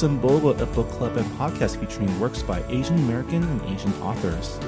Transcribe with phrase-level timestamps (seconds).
[0.00, 3.92] Books and Boba, a book club and podcast featuring works by Asian American and Asian
[4.00, 4.58] authors.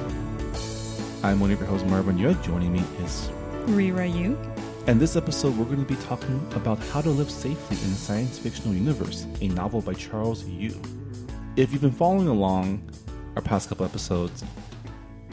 [1.23, 2.39] I'm one of your hosts, Marvin Yueh.
[2.43, 3.31] Joining me is
[3.65, 4.37] Reera Yoo.
[4.85, 7.95] And this episode, we're going to be talking about how to live safely in a
[7.95, 10.79] science fictional universe, a novel by Charles Yu.
[11.55, 12.87] If you've been following along
[13.35, 14.43] our past couple episodes,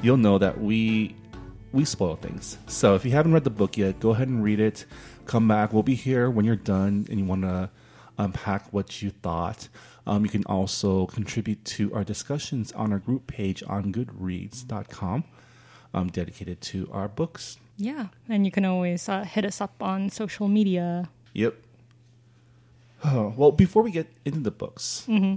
[0.00, 1.14] you'll know that we
[1.72, 2.56] we spoil things.
[2.68, 4.86] So if you haven't read the book yet, go ahead and read it.
[5.26, 5.74] Come back.
[5.74, 7.68] We'll be here when you're done and you want to
[8.16, 9.68] unpack what you thought.
[10.06, 15.24] Um, you can also contribute to our discussions on our group page on goodreads.com,
[15.94, 17.58] um, dedicated to our books.
[17.76, 21.08] Yeah, and you can always uh, hit us up on social media.
[21.34, 21.54] Yep.
[23.04, 25.36] Oh, well, before we get into the books, Mm-hmm.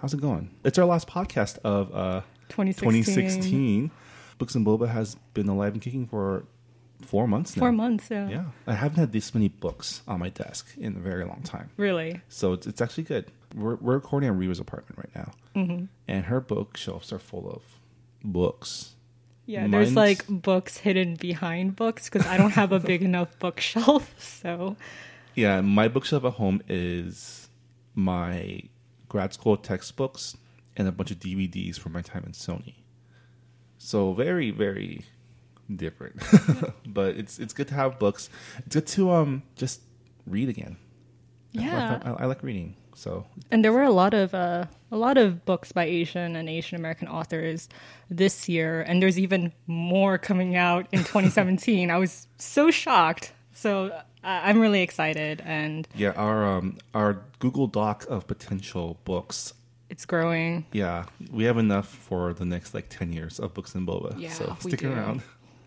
[0.00, 0.50] how's it going?
[0.64, 3.04] It's our last podcast of uh, 2016.
[3.14, 3.90] 2016.
[4.38, 6.44] Books and Boba has been alive and kicking for
[7.02, 7.60] four months now.
[7.60, 8.28] Four months, yeah.
[8.28, 11.70] Yeah, I haven't had this many books on my desk in a very long time.
[11.76, 12.20] Really?
[12.28, 13.30] So it's, it's actually good.
[13.54, 15.84] We're, we're recording at Reva's apartment right now, Mm-hmm.
[16.08, 17.62] and her bookshelves are full of
[18.24, 18.94] books.
[19.46, 24.14] Yeah, there's like books hidden behind books because I don't have a big enough bookshelf.
[24.18, 24.76] So,
[25.34, 27.48] Yeah, my bookshelf at home is
[27.94, 28.62] my
[29.08, 30.36] grad school textbooks
[30.76, 32.74] and a bunch of DVDs from my time in Sony.
[33.78, 35.04] So very, very
[35.74, 36.22] different.
[36.86, 38.30] but it's it's good to have books.
[38.66, 39.82] It's good to um just
[40.26, 40.78] read again.
[41.52, 42.00] Yeah.
[42.02, 42.76] I, I, I like reading.
[42.94, 46.48] So And there were a lot of uh, a lot of books by Asian and
[46.48, 47.68] Asian American authors
[48.10, 51.90] this year, and there's even more coming out in 2017.
[51.90, 53.32] I was so shocked.
[53.52, 59.52] So uh, I'm really excited, and yeah, our um our Google Doc of potential books.
[59.90, 60.64] it's growing.
[60.72, 64.18] Yeah, we have enough for the next like ten years of books and boba.
[64.18, 64.92] Yeah, so we stick do.
[64.92, 65.22] around.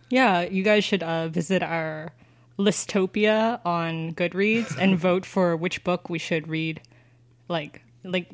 [0.09, 2.11] Yeah, you guys should uh, visit our
[2.57, 6.81] Listopia on Goodreads and vote for which book we should read.
[7.47, 8.29] Like, like,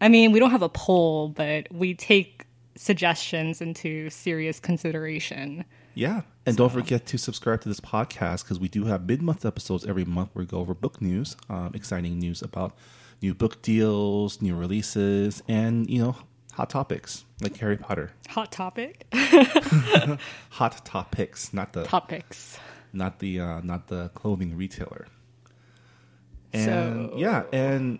[0.00, 5.64] I mean, we don't have a poll, but we take suggestions into serious consideration.
[5.94, 6.22] Yeah.
[6.46, 9.86] And don't forget to subscribe to this podcast because we do have mid month episodes
[9.86, 12.76] every month where we go over book news, um, exciting news about
[13.22, 16.16] new book deals, new releases, and, you know,
[16.52, 18.10] hot topics like Harry Potter.
[18.28, 19.06] Hot topic
[20.50, 22.58] Hot topics, not the topics.
[22.92, 25.06] not the uh, not the clothing retailer.
[26.52, 26.64] And
[27.10, 27.98] So- yeah, and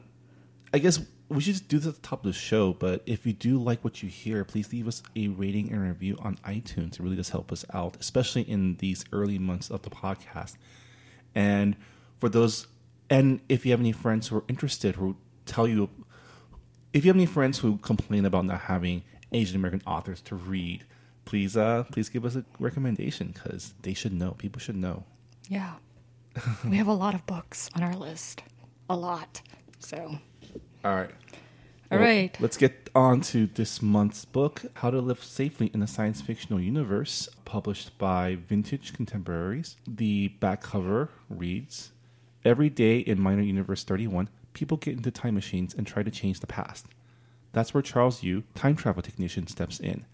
[0.74, 0.98] I guess
[1.28, 2.72] we should just do this at the top of the show.
[2.72, 6.16] But if you do like what you hear, please leave us a rating and review
[6.18, 6.94] on iTunes.
[6.94, 10.56] It really does help us out, especially in these early months of the podcast.
[11.32, 11.76] And
[12.18, 12.66] for those,
[13.08, 15.90] and if you have any friends who are interested, who tell you,
[16.92, 20.84] if you have any friends who complain about not having Asian American authors to read,
[21.24, 24.32] please, uh, please give us a recommendation because they should know.
[24.32, 25.04] People should know.
[25.48, 25.74] Yeah.
[26.68, 28.42] we have a lot of books on our list.
[28.90, 29.40] A lot.
[29.78, 30.18] So,
[30.84, 31.10] All right.
[31.90, 32.36] all Well, right.
[32.40, 36.60] Let's get on to this month's book, How to Live Safely in a Science Fictional
[36.60, 39.76] Universe, published by Vintage Contemporaries.
[39.88, 41.92] The back cover reads
[42.44, 46.40] Every day in Minor Universe 31, people get into time machines and try to change
[46.40, 46.84] the past.
[47.52, 50.04] That's where Charles Yu, time travel technician, steps in.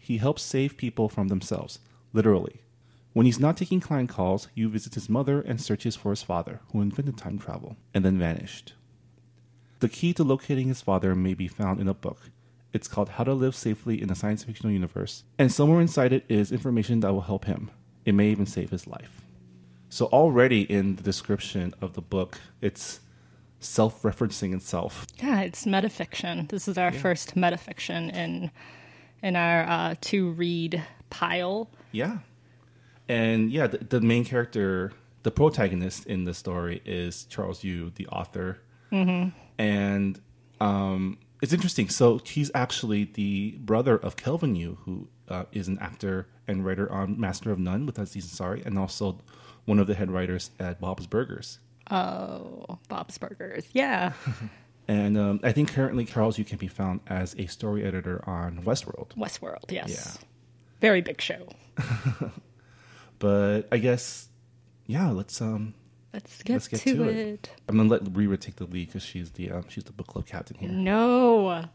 [0.00, 1.78] He helps save people from themselves,
[2.12, 2.62] literally.
[3.12, 6.60] When he's not taking client calls, Yu visits his mother and searches for his father,
[6.72, 8.74] who invented time travel, and then vanished.
[9.80, 12.30] The key to locating his father may be found in a book.
[12.72, 16.24] It's called How to Live Safely in a Science Fictional Universe, and somewhere inside it
[16.28, 17.70] is information that will help him.
[18.04, 19.22] It may even save his life.
[19.88, 23.00] So, already in the description of the book, it's
[23.60, 25.06] self referencing itself.
[25.16, 26.48] Yeah, it's metafiction.
[26.48, 28.50] This is our first metafiction in
[29.22, 31.70] in our uh, to read pile.
[31.92, 32.18] Yeah.
[33.08, 34.92] And yeah, the, the main character,
[35.22, 38.58] the protagonist in the story is Charles Yu, the author.
[38.92, 39.30] Mm-hmm.
[39.58, 40.20] And
[40.60, 41.88] um, it's interesting.
[41.88, 46.90] So he's actually the brother of Kelvin Yu, who uh, is an actor and writer
[46.90, 49.20] on Master of None with Aziz Ansari, and also
[49.64, 51.58] one of the head writers at Bob's Burgers.
[51.90, 53.66] Oh, Bob's Burgers.
[53.72, 54.12] Yeah.
[54.88, 58.62] And um, I think currently Charles Yu can be found as a story editor on
[58.62, 59.16] Westworld.
[59.16, 59.90] Westworld, yes.
[60.20, 60.26] Yeah.
[60.80, 61.48] Very big show.
[63.18, 64.28] But I guess,
[64.86, 65.74] yeah, let's um,
[66.16, 67.16] Let's get, Let's get to, to it.
[67.16, 67.50] it.
[67.68, 70.24] I'm gonna let Reera take the lead because she's the um, she's the book club
[70.24, 70.70] captain here.
[70.70, 71.66] No.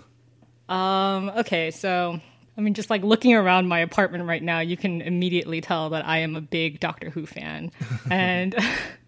[0.70, 2.18] um, okay, so
[2.56, 6.06] I mean just like looking around my apartment right now, you can immediately tell that
[6.06, 7.72] I am a big Doctor Who fan.
[8.10, 8.54] and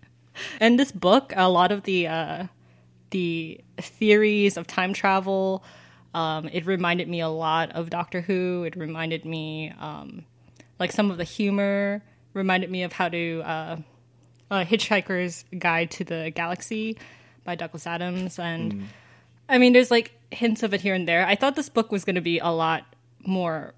[0.61, 2.47] and this book, a lot of the uh
[3.13, 5.65] the theories of time travel,
[6.13, 8.65] um, it reminded me a lot of Doctor Who.
[8.65, 10.27] It reminded me um
[10.79, 12.03] like some of the humor
[12.35, 13.77] reminded me of how to uh
[14.51, 16.97] uh, Hitchhiker's Guide to the Galaxy
[17.45, 18.89] by Douglas Adams, and
[19.49, 21.27] I mean, there's like hints of it here and there.
[21.27, 22.85] I thought this book was going to be a lot
[23.25, 23.75] more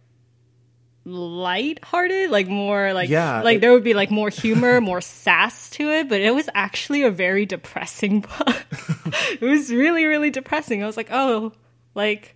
[1.05, 5.70] light-hearted, like more like Yeah, like it- there would be like more humor, more sass
[5.70, 8.67] to it, but it was actually a very depressing book.
[9.32, 10.82] it was really really depressing.
[10.82, 11.53] I was like, "Oh,
[11.94, 12.35] like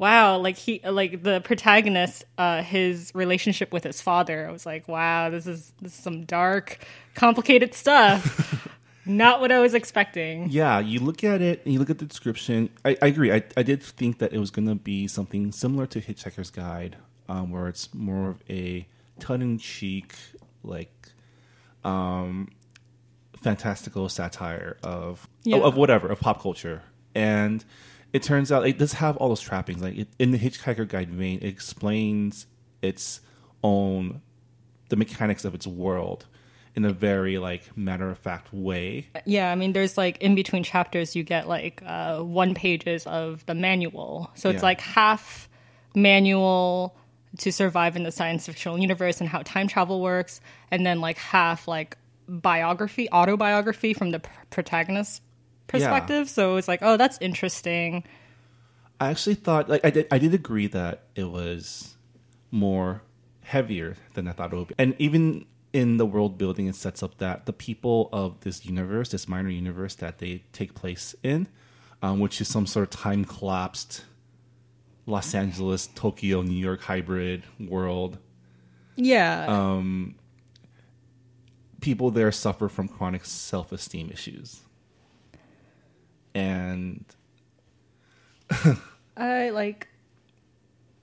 [0.00, 4.48] wow, like he like the protagonist uh his relationship with his father.
[4.48, 6.78] I was like, "Wow, this is this is some dark,
[7.14, 8.66] complicated stuff."
[9.06, 10.50] Not what I was expecting.
[10.50, 12.68] Yeah, you look at it and you look at the description.
[12.84, 13.32] I, I agree.
[13.32, 16.96] I, I did think that it was going to be something similar to Hitchhiker's Guide,
[17.28, 18.86] um, where it's more of a
[19.18, 20.14] tongue-in-cheek,
[20.62, 21.08] like,
[21.82, 22.50] um,
[23.42, 25.58] fantastical satire of Yeah.
[25.58, 26.82] of whatever of pop culture.
[27.14, 27.64] And
[28.12, 29.82] it turns out it does have all those trappings.
[29.82, 32.46] Like it, in the Hitchhiker Guide vein, it explains
[32.82, 33.20] its
[33.62, 34.22] own
[34.88, 36.26] the mechanics of its world
[36.74, 39.06] in a very like matter of fact way.
[39.26, 43.44] Yeah, I mean, there's like in between chapters, you get like uh, one pages of
[43.46, 44.30] the manual.
[44.34, 44.62] So it's Yeah.
[44.62, 45.48] like half
[45.94, 46.96] manual
[47.38, 50.40] to survive in the science fictional universe and how time travel works,
[50.70, 51.96] and then like half like
[52.28, 55.20] biography, autobiography from the pr- protagonist's
[55.70, 56.28] perspective.
[56.28, 58.04] So it's like, oh, that's interesting.
[59.00, 61.94] I actually thought like I did I did agree that it was
[62.50, 63.02] more
[63.42, 64.74] heavier than I thought it would be.
[64.78, 69.10] And even in the world building it sets up that the people of this universe,
[69.10, 71.48] this minor universe that they take place in,
[72.02, 74.04] um, which is some sort of time collapsed
[75.06, 78.18] Los Angeles, Tokyo, New York hybrid world.
[78.96, 79.80] Yeah,
[81.80, 84.60] People there suffer from chronic self esteem issues.
[86.34, 87.04] And
[89.16, 89.88] I like.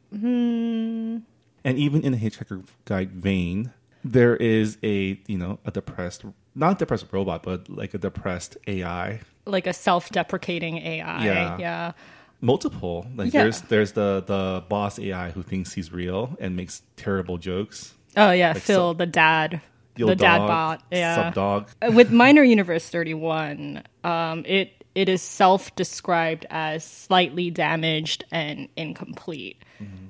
[0.10, 1.18] Hmm.
[1.66, 3.74] and even in the Hitchhiker Guide vein,
[4.06, 6.24] there is a you know a depressed,
[6.56, 9.20] not depressed robot, but like a depressed AI.
[9.46, 11.26] Like a self-deprecating AI.
[11.26, 11.58] Yeah.
[11.58, 11.92] yeah.
[12.40, 13.44] Multiple like Yeah.
[13.44, 17.94] there's there's the the boss AI who thinks he's real and makes terrible jokes.
[18.16, 19.62] Oh yeah, Like Phil, sub- the dad,
[19.96, 20.84] The, the dad dog, bot.
[20.92, 21.70] Yeah, sub dog.
[21.82, 29.62] Uh, with Minor Universe 31, um, it it is self-described as slightly damaged and incomplete.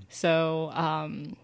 [0.08, 1.36] So um,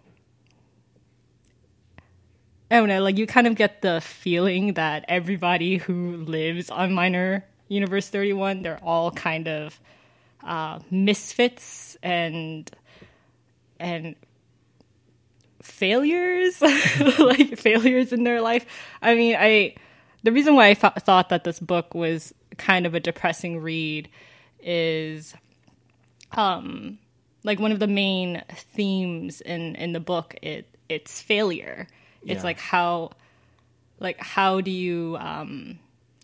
[2.72, 6.94] I don't know, like you kind of get the feeling that everybody who lives on
[6.94, 9.78] Minor Universe 31, they're all kind of
[10.42, 12.72] uh, misfits and
[13.78, 14.16] and
[15.62, 16.62] failures
[17.20, 18.66] like failures in their life
[19.02, 19.74] i mean i
[20.24, 24.10] the reason why i th- thought that this book was kind of a depressing read
[24.62, 25.34] is
[26.34, 26.98] um
[27.44, 31.88] like one of the main themes in in the book it it's failure
[32.26, 32.44] it's Yeah.
[32.44, 33.12] like how
[34.00, 35.80] like how do you um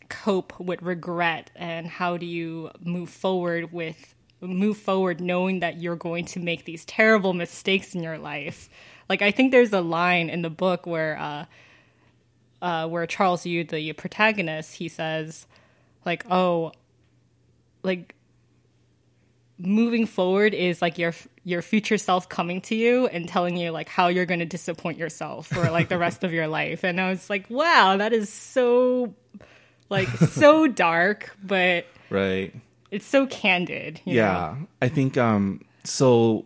[0.09, 5.95] cope with regret and how do you move forward with move forward knowing that you're
[5.97, 8.69] going to make these terrible mistakes in your life
[9.09, 11.45] like i think there's a line in the book where uh
[12.61, 15.45] uh where charles yu the protagonist he says
[16.05, 16.71] like oh
[17.83, 18.15] like
[19.57, 23.89] moving forward is like your your future self coming to you and telling you like
[23.89, 27.09] how you're going to disappoint yourself for like the rest of your life and i
[27.09, 29.13] was like wow that is so
[29.89, 32.55] like so dark but Right.
[32.89, 34.67] it's so candid you yeah know?
[34.81, 36.45] i think um so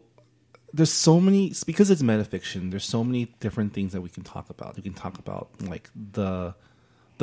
[0.74, 4.50] there's so many because it's metafiction there's so many different things that we can talk
[4.50, 6.56] about we can talk about like the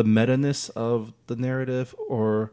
[0.01, 2.53] the meta-ness of the narrative or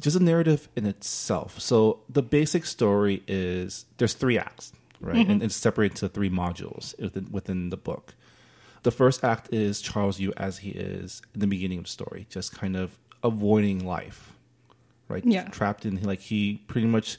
[0.00, 5.42] just a narrative in itself so the basic story is there's three acts right and
[5.42, 8.14] it's separated into three modules within, within the book
[8.82, 12.26] the first act is charles yu as he is in the beginning of the story
[12.28, 14.34] just kind of avoiding life
[15.10, 15.24] right?
[15.26, 15.44] Yeah.
[15.48, 17.18] Trapped in like he pretty much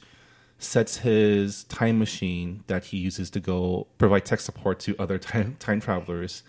[0.58, 5.56] sets his time machine that he uses to go provide tech support to other time
[5.60, 6.42] time travelers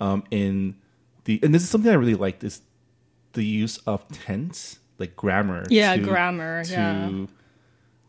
[0.00, 0.74] um, in
[1.28, 2.62] the and this is something I really liked is
[3.34, 7.26] the use of tense like grammar Yeah, to, grammar, to yeah.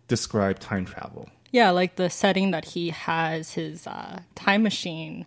[0.08, 1.30] describe time travel.
[1.52, 5.26] Yeah like the setting that he has his uh, time machine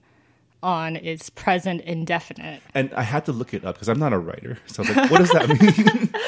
[0.62, 4.18] on is present indefinite and I had to look it up because I'm not a
[4.18, 6.10] writer so I was like what does that mean?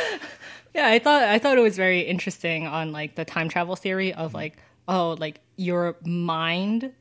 [0.74, 4.10] Yeah, I thought I thought it was very interesting on like the time travel theory
[4.10, 4.20] Mm-hmm.
[4.20, 4.56] of like
[4.88, 6.92] oh like your mind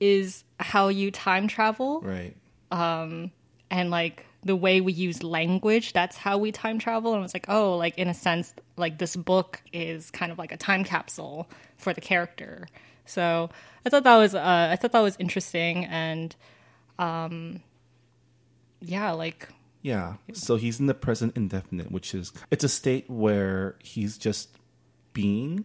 [0.00, 2.00] is how you time travel.
[2.00, 2.34] Right
[3.70, 7.48] and like the way we use language that's how we time travel and it's like
[7.48, 11.48] oh like in a sense like this book is kind of like a time capsule
[11.76, 12.66] for the character
[13.04, 13.50] so
[13.84, 16.36] i thought that was uh, i thought that was interesting and
[16.98, 17.60] um
[18.80, 19.48] yeah like
[19.82, 20.16] Yeah.
[20.34, 24.50] So he's in the present indefinite, which is it's a state where he's just
[25.12, 25.64] being,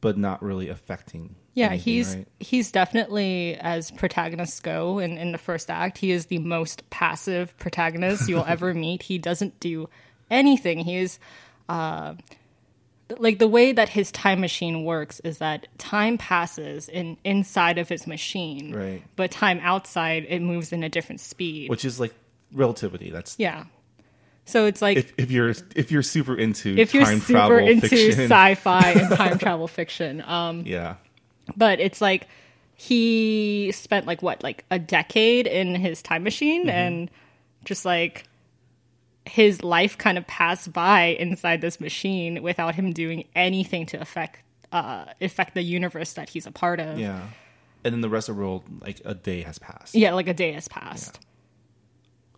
[0.00, 1.36] but not really affecting.
[1.56, 2.28] Yeah, anything, he's right?
[2.38, 7.56] he's definitely as protagonists go in, in the first act, he is the most passive
[7.56, 9.02] protagonist you'll ever meet.
[9.02, 9.88] He doesn't do
[10.30, 10.80] anything.
[10.80, 11.18] He is
[11.70, 12.14] uh
[13.18, 17.88] like the way that his time machine works is that time passes in inside of
[17.88, 18.74] his machine.
[18.74, 19.02] Right.
[19.16, 21.70] But time outside it moves in a different speed.
[21.70, 22.12] which is like
[22.52, 23.10] relativity.
[23.10, 23.64] That's yeah.
[24.44, 28.26] So it's like if, if you're if you're super into if you're super into fiction.
[28.30, 30.22] sci-fi and time travel fiction.
[30.26, 30.96] Um yeah.
[31.56, 32.26] But it's like
[32.74, 36.70] he spent like what like a decade in his time machine Mm-hmm.
[36.70, 37.10] and
[37.64, 38.24] just like
[39.24, 44.42] his life kind of passed by inside this machine without him doing anything to affect
[44.72, 47.28] uh affect the universe that he's a part of Yeah.
[47.84, 49.94] And then the rest of the world, like a day has passed.
[49.94, 51.20] Yeah, like a day has passed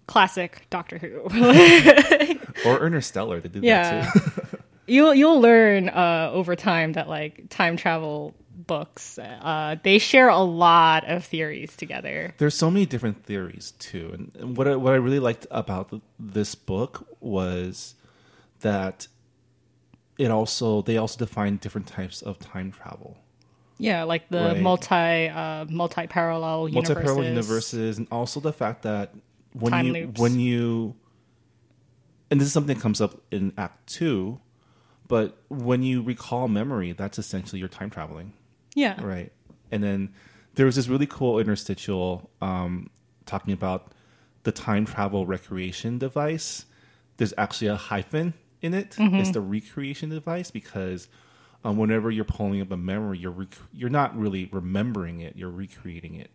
[0.07, 1.21] classic doctor who
[2.67, 4.03] Or Interstellar, they did Yeah.
[4.03, 4.59] that too.
[4.87, 8.35] you'll you'll learn uh, over time that like time travel
[8.69, 12.35] books uh, they share a lot of theories together.
[12.39, 16.03] There's so many different theories too, and, what I, what I really liked about th-
[16.21, 17.97] this book was
[18.61, 19.09] that
[20.19, 23.19] it also they also define different types of time travel,
[23.79, 24.61] Yeah, like the Right.
[24.63, 26.95] multi uh, multi parallel universes.
[26.95, 29.15] multi-parallel universes, and also the fact that
[29.53, 30.21] when Time you loops.
[30.21, 30.95] when you
[32.31, 34.41] and this is something that comes up in Act Two,
[35.07, 38.35] but when you recall memory, that's essentially your time traveling.
[38.79, 39.33] Yeah, Right.
[39.71, 40.15] And then
[40.55, 42.91] there was this really cool interstitial um,
[43.27, 43.93] talking about
[44.45, 46.65] the time travel recreation device.
[47.19, 48.97] There's actually a hyphen in it.
[48.99, 51.09] It's the recreation device because
[51.65, 55.37] um, whenever you're pulling up a memory, you're rec- you're not really remembering it.
[55.37, 56.31] You're recreating it.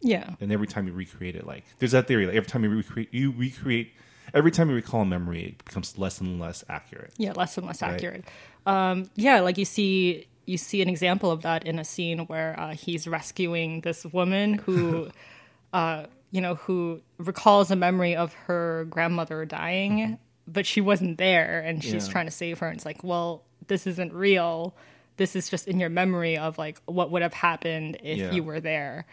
[0.00, 2.70] yeah, And every time you recreate it, like there's that theory, like every time you
[2.70, 3.92] recreate, you recreate.
[4.34, 7.12] Every time you recall a memory, it becomes less and less accurate.
[7.16, 7.94] yeah, less and less Right.
[7.94, 8.24] accurate.
[8.66, 12.58] Um, yeah, like you see you see an example of that in a scene where
[12.58, 15.08] uh, he's rescuing this woman who.
[15.72, 21.60] uh, you know, who recalls a memory of her grandmother dying, but she wasn't there
[21.60, 22.12] and she's Yeah.
[22.12, 22.66] trying to save her.
[22.66, 24.74] And it's like, well, this isn't real.
[25.16, 28.32] This is just in your memory of like what would have happened if Yeah.
[28.32, 29.06] you were there.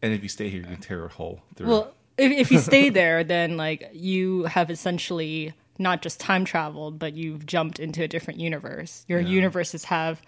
[0.00, 1.68] And if you stay here, you can tear a hole through.
[1.68, 7.00] Well, if, if you stay there, then like you have essentially not just time traveled,
[7.00, 9.04] but you've jumped into a different universe.
[9.08, 10.22] Your universes have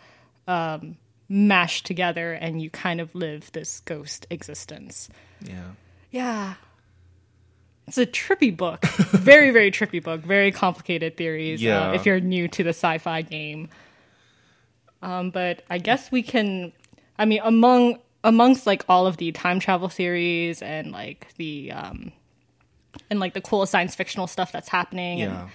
[0.48, 0.96] um,
[1.28, 5.08] mashed together, and you kind of live this ghost existence.
[5.42, 5.70] yeah.
[6.10, 6.54] Yeah.
[7.86, 8.84] It's a trippy book.
[8.86, 10.20] very, very trippy book.
[10.22, 11.60] Very complicated theories.
[11.62, 11.90] Yeah.
[11.90, 13.68] Uh, if you're new to the sci-fi game.
[15.02, 16.72] Um, but I guess we can.
[17.18, 22.12] I mean, among amongst like all of the time travel theories and like the um,
[23.08, 25.42] and like the cool science fictional stuff that's happening Yeah.
[25.42, 25.50] and,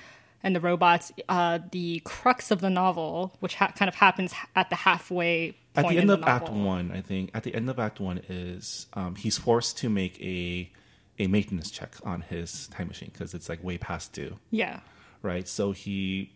[0.45, 4.69] and the robots, uh, the crux of the novel, which ha- kind of happens at
[4.69, 7.99] the halfway at the end of act one i think at the end of act
[7.99, 10.71] one is um, he's forced to make a
[11.19, 14.37] a maintenance check on his time machine because it's like way past due.
[14.51, 14.81] Yeah.
[15.21, 15.47] right?
[15.47, 16.33] So he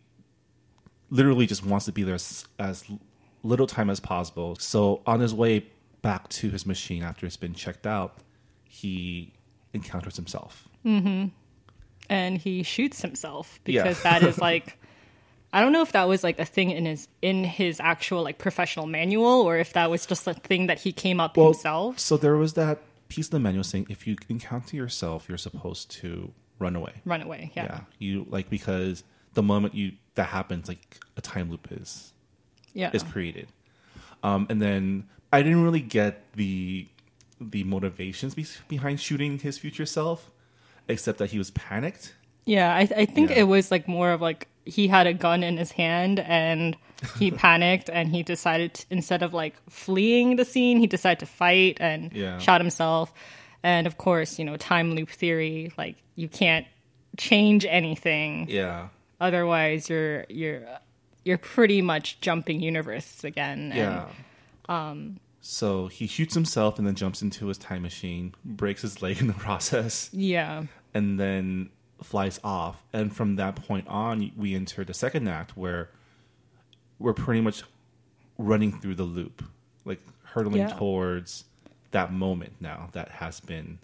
[1.09, 2.85] literally just wants to be there as, as
[3.43, 4.55] little time as possible.
[4.55, 5.67] So on his way
[6.01, 8.19] back to his machine after it's been checked out
[8.63, 9.33] he
[9.73, 10.69] encounters himself
[12.09, 13.83] and he shoots himself Yeah.
[13.83, 14.77] because that is like
[15.53, 18.37] I don't know if that was like a thing in his in his actual like
[18.37, 21.97] professional manual or if that was just a thing that he came up himself.
[21.99, 25.89] so there was that piece of the manual saying if you encounter yourself you're supposed
[25.89, 27.51] to run away Run away.
[27.55, 27.63] Yeah.
[27.63, 32.13] yeah you like because the moment you that happens like a time loop is
[32.73, 32.91] Yeah.
[32.93, 33.47] is created
[34.21, 36.87] um and then i didn't really get the
[37.41, 40.29] the motivations be- behind shooting his future self
[40.89, 42.13] except that he was panicked
[42.45, 43.39] Yeah, I, I think Yeah.
[43.39, 46.75] it was like more of like he had a gun in his hand and
[47.17, 51.25] he panicked and he decided to, instead of like fleeing the scene, he decided to
[51.25, 52.37] fight and Yeah.
[52.39, 53.13] shot himself.
[53.63, 56.65] And of course, you know, time loop theory, like you can't
[57.17, 58.47] change anything.
[58.49, 58.87] yeah
[59.21, 60.63] Otherwise, you're you're
[61.25, 63.71] you're pretty much jumping universes again.
[63.71, 64.05] and- yeah
[64.69, 69.19] um so he shoots himself and then jumps into his time machine breaks his leg
[69.19, 70.63] in the process yeah.
[70.93, 71.69] And then
[72.03, 72.83] flies off.
[72.93, 75.89] And from that point on, we enter the second act where
[76.97, 77.63] we're pretty much
[78.37, 79.43] running through the loop,
[79.85, 80.69] like hurtling Yeah.
[80.77, 81.45] towards
[81.91, 83.79] that moment now that has been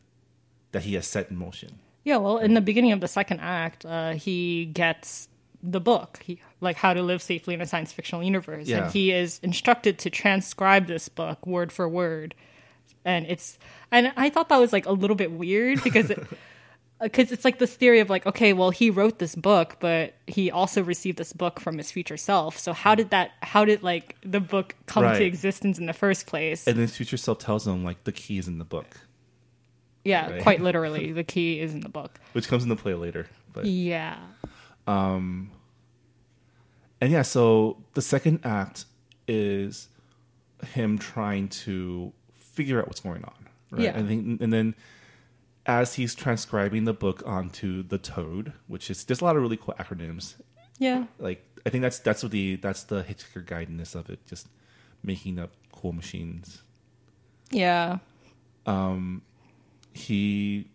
[0.71, 1.79] that he has set in motion.
[2.03, 5.27] Yeah, well, in the beginning of the second act, uh, he gets
[5.63, 8.83] the book, he, like How to Live Safely in a Science Fictional Universe, Yeah.
[8.83, 12.35] and he is instructed to transcribe this book word for word.
[13.03, 13.57] And it's,
[13.91, 16.19] and I thought that was like a little bit weird because it,
[17.01, 20.13] Uh, because it's like this theory of like okay well he wrote this book but
[20.27, 23.83] he also received this book from his future self so how did that how did
[23.83, 25.17] like the book come Right.
[25.17, 28.37] to existence in the first place And his future self tells him like the key
[28.37, 28.95] is in the book,
[30.05, 30.41] yeah right.
[30.41, 33.27] quite literally the key is in the book which comes into play later.
[33.51, 34.17] But yeah
[34.87, 35.51] um,
[37.01, 38.85] and yeah, so the second act
[39.27, 39.89] is
[40.73, 43.33] him trying to figure out what's going on.
[43.71, 43.81] Right?
[43.83, 43.97] Yeah.
[43.97, 44.75] I think, and then
[45.65, 49.57] as he's transcribing the book onto the Toad, which is there's a lot of really
[49.57, 50.36] cool acronyms.
[50.79, 54.48] yeah Like I think that's that's what the that's the Hitchhiker guidance of it, just
[55.03, 56.62] making up cool machines.
[57.51, 57.98] yeah
[59.93, 60.67] he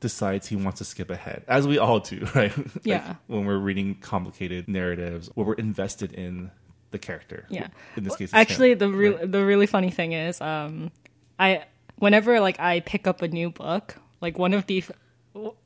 [0.00, 2.56] decides he wants to skip ahead, as we all do, right?
[2.56, 3.14] Like, Yeah.
[3.28, 6.50] when we're reading complicated narratives, where we're invested in
[6.90, 7.46] the character.
[7.48, 7.68] Yeah.
[7.96, 9.30] In this case, actually him, the real right?
[9.32, 10.90] the really funny thing is um
[11.38, 11.64] i
[11.96, 14.82] whenever like i pick up a new book like one of the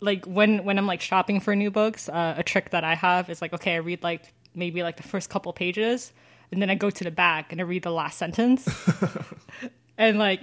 [0.01, 3.31] like when when i'm like shopping for new books uh, a trick that i have
[3.31, 6.13] is like okay i read like maybe like the first couple pages
[6.51, 8.67] and then i go to the back and i read the last sentence.
[9.99, 10.43] And like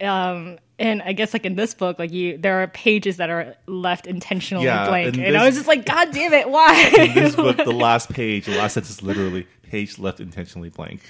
[0.00, 3.56] um and i guess like in this book like you there are pages that are
[3.66, 5.16] left intentionally Yeah, blank.
[5.16, 6.92] in and i was just like god damn it why?
[6.96, 11.00] In this book, the last page, the last sentence is literally page left intentionally blank.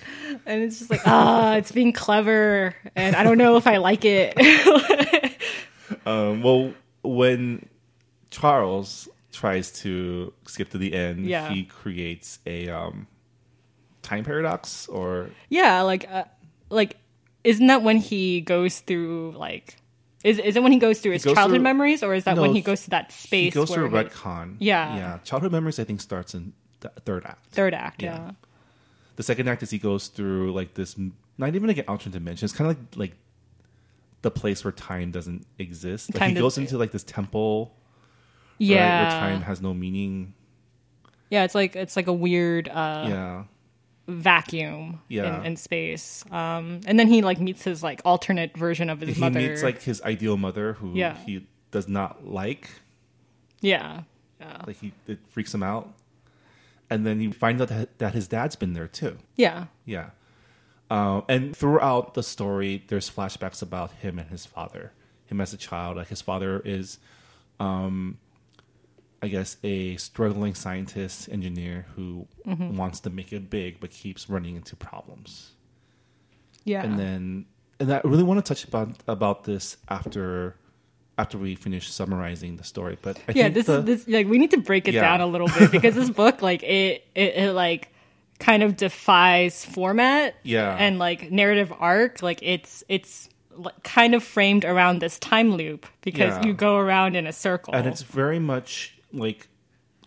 [0.47, 4.05] and it's just like ah it's being clever and i don't know if i like
[4.07, 4.35] it
[6.07, 6.73] Um, well,
[7.03, 7.69] when
[8.31, 11.49] Charles tries to skip to the end, Yeah.
[11.51, 13.07] he creates a um,
[14.03, 16.25] time paradox, or yeah like uh,
[16.71, 16.97] like
[17.45, 19.77] isn't that when he goes through like
[20.25, 22.37] is, is it when he goes through his goes childhood through- meugh or is that
[22.37, 24.57] No, when he goes to that space he goes through retcon.
[24.61, 24.97] Yeah.
[24.97, 25.19] yeah.
[25.25, 27.47] Childhood memories, I think, starts in the third act.
[27.51, 28.17] third act yeah.
[28.19, 28.31] Yeah.
[29.17, 30.97] the second act is he goes through like this
[31.39, 33.17] not even like an alternate dimension it's kind of like like
[34.23, 36.13] the place where time doesn't exist.
[36.15, 37.77] Like Time he goes into like this temple
[38.59, 40.35] yeah right, where time has no meaning.
[41.31, 43.45] Yeah it's like it's like a weird uh yeah.
[44.07, 45.41] vacuum Yeah.
[45.41, 46.25] in, in space.
[46.31, 49.41] Um and then he like meets his like alternate version of his he mother.
[49.41, 51.17] He meets like his ideal mother who Yeah.
[51.27, 52.71] he does not like.
[53.61, 54.03] Yeah.
[54.41, 54.63] Yeah.
[54.67, 55.93] Like he it freaks him out.
[56.91, 59.17] And then he finds out that, that his dad's been there too.
[59.37, 59.67] Yeah.
[59.87, 60.11] Yeah.
[60.93, 64.93] Um, and throughout the story, there's flashbacks about him and his father.
[65.27, 65.97] Him as a child.
[65.97, 66.99] Like his father is,
[67.59, 68.19] um,
[69.23, 74.57] I guess, a struggling scientist, engineer who wants to make it big but keeps running
[74.57, 75.53] into problems.
[76.65, 77.47] yeah And then,
[77.81, 80.57] and I really want to touch about about this after
[81.19, 82.99] after we finish summarizing the story.
[83.01, 85.03] But I yeah think this the, is this like we need to break it Yeah.
[85.03, 87.89] down a little bit because this book like it, it it like
[88.43, 90.77] kind of defies format Yeah.
[90.79, 93.29] and like narrative arc like it's it's
[93.83, 96.47] kind of framed around this time loop because Yeah.
[96.47, 99.49] you go around in a circle and it's very much like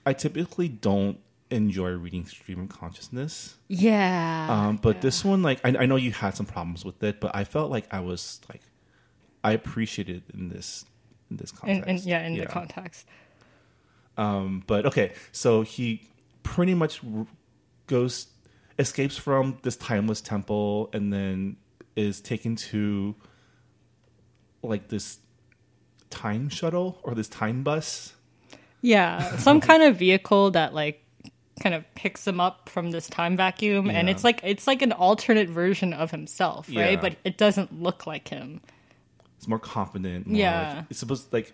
[0.05, 1.17] I typically don't
[1.51, 3.55] enjoy reading stream of consciousness.
[3.67, 7.19] yeah Um, but this one, like, I, I know you had some problems with it,
[7.19, 8.61] but I felt like I was like,
[9.43, 10.85] I appreciated it in this
[11.29, 11.87] in this context.
[12.05, 13.07] in, yeah in the context
[14.17, 16.07] Um, but okay, so he
[16.43, 17.01] pretty much
[17.87, 18.27] goes,
[18.79, 21.57] escapes from this timeless temple, and then
[21.95, 23.15] is taken to
[24.63, 25.19] like this
[26.09, 28.13] time shuttle or this time bus.
[28.81, 31.01] yeah some kind of vehicle that like
[31.61, 34.91] kind of picks him up from this time vacuum and it's like it's like an
[34.91, 36.95] alternate version of himself right Yeah.
[37.01, 38.61] but it doesn't look like him
[39.37, 40.27] It's more confident.
[40.27, 40.73] More Yeah.
[40.77, 41.53] like, it's supposed to, like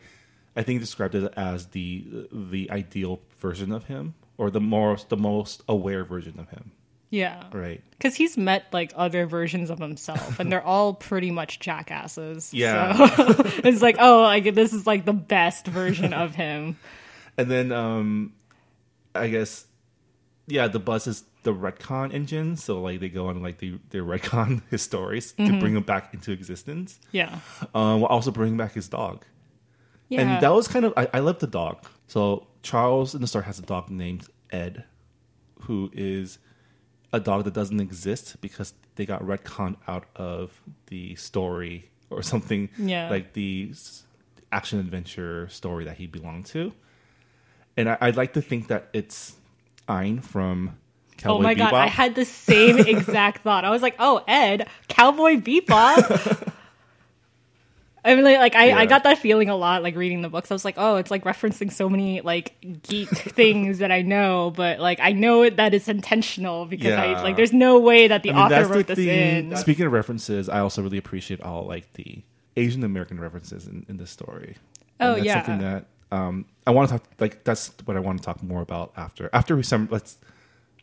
[0.55, 5.09] I think he described it as the the ideal version of him or the most
[5.09, 6.71] the most aware version of him.
[7.11, 7.81] yeah Right.
[7.91, 12.95] because he's met like other versions of himself and they're all pretty much jackasses Yeah.
[13.15, 13.35] so
[13.67, 16.77] it's like oh like this is like the best version of him
[17.37, 18.33] And then um
[19.15, 19.65] I guess
[20.47, 23.99] yeah, the bus is the retcon engine, so like they go on like the they
[23.99, 25.53] retcon his stories Mm-hmm.
[25.53, 26.99] to bring him back into existence.
[27.11, 27.39] yeah
[27.73, 29.23] Um, while also bringing back his dog.
[30.09, 31.85] yeah And that was kind of I, I love the dog.
[32.07, 34.83] So Charles in the start has a dog named Ed,
[35.61, 36.37] who is
[37.13, 42.69] a dog that doesn't exist because they got retconned out of the story or something
[42.77, 43.09] Yeah.
[43.09, 43.73] like the
[44.51, 46.73] action adventure story that he belonged to.
[47.77, 49.35] And I, I'd like to think that it's
[49.87, 50.77] Ein from oh
[51.17, 54.67] Cowboy oh my god i had the same exact thought i was like oh ed
[54.87, 56.50] cowboy bebop
[58.03, 60.49] I mean, like, I, I got that feeling a lot, like reading the books.
[60.49, 64.51] I was like, oh, it's like referencing so many like geek things that I know,
[64.55, 67.03] but like I know it that it's intentional because Yeah.
[67.03, 69.51] I like there's no way that the I mean, author that's the wrote this thing-
[69.51, 69.55] in.
[69.57, 72.23] Speaking of references, I also really appreciate all like the
[72.57, 74.57] Asian American references in, in this story.
[74.99, 75.45] Oh, that's yeah.
[75.45, 77.05] something that um, I want to talk.
[77.19, 79.29] Like that's what I want to talk more about after.
[79.31, 80.17] After we some let's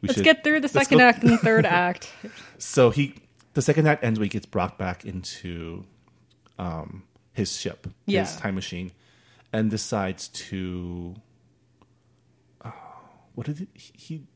[0.02, 2.12] we Let's should get through the second act and the third act.
[2.58, 3.14] So he
[3.54, 5.84] the second act ends when he gets brought back into
[6.58, 7.02] um,
[7.38, 8.20] his ship, Yeah.
[8.24, 8.92] his time machine,
[9.52, 11.14] and decides to.
[12.62, 12.70] Uh,
[13.34, 14.26] what did it, he, he?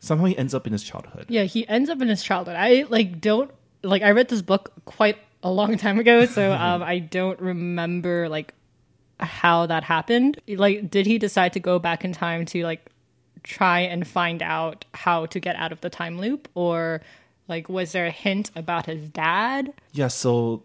[0.00, 1.26] Somehow he ends up in his childhood.
[1.28, 2.56] Yeah, he ends up in his childhood.
[2.56, 3.50] I like don't
[3.82, 8.28] like I read this book quite a long time ago, so um I don't remember
[8.28, 8.54] like
[9.20, 10.40] how that happened.
[10.48, 12.90] Like did he decide to go back in time to like
[13.42, 17.00] try and find out how to get out of the time loop or
[17.48, 19.72] like was there a hint about his dad?
[19.92, 20.62] Yeah, so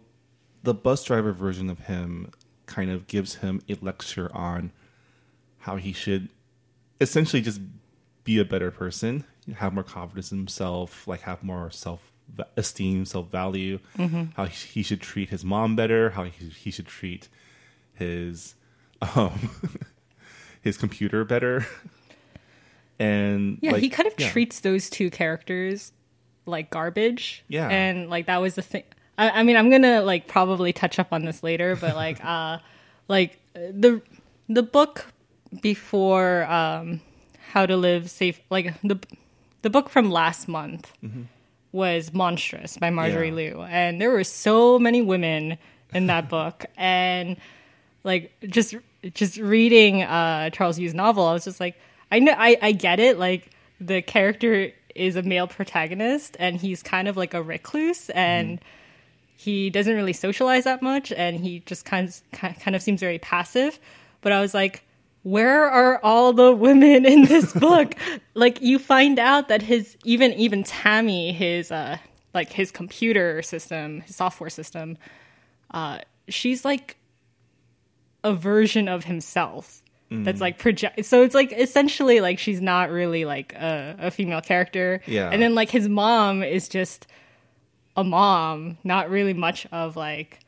[0.64, 2.30] the bus driver version of him
[2.66, 4.72] kind of gives him a lecture on
[5.60, 6.28] how he should
[7.00, 7.60] essentially just
[8.24, 9.24] be a better person,
[9.56, 12.10] have more confidence in himself, like have more self
[12.56, 13.78] esteem, self value,
[14.36, 17.28] how he should treat his mom better, how he, he should treat
[17.94, 18.54] his
[19.14, 19.50] um
[20.62, 21.66] his computer better.
[22.98, 24.30] And Yeah, like, he kind of yeah.
[24.30, 25.92] treats those two characters
[26.46, 27.44] like garbage.
[27.48, 27.68] Yeah.
[27.68, 28.84] and like that was the thing.
[29.18, 32.58] I, I mean, I'm gonna like probably touch up on this later, but like, uh,
[33.08, 34.02] like the
[34.48, 35.06] the book
[35.62, 37.00] before um,
[37.52, 38.98] How to Live Safe, like the
[39.62, 40.92] the book from last month
[41.72, 43.38] was Monstress by Marjorie Mm-hmm.
[43.38, 43.54] Yeah.
[43.54, 45.58] Liu, and there were so many women
[45.92, 47.36] in that book, and
[48.02, 48.74] like just
[49.14, 51.76] just reading uh Charles Yu's novel, I was just like,
[52.10, 53.18] I know I, I get it.
[53.18, 53.50] Like
[53.80, 58.60] the character is a male protagonist and he's kind of like a recluse and
[59.36, 62.22] he doesn't really socialize that much and he just kind of
[62.60, 63.78] kind of seems very passive.
[64.20, 64.84] But I was like,
[65.22, 67.94] where are all the women in this book?
[68.34, 71.98] like you find out that his even even Tammy, his uh
[72.32, 74.98] like his computer system, his software system,
[75.72, 76.96] uh, she's like
[78.22, 83.24] a version of himself that's like project so it's like essentially like she's not really
[83.24, 85.28] like a, a female character Yeah.
[85.32, 87.08] and then like his mom is just
[87.96, 90.40] a mom not really much of like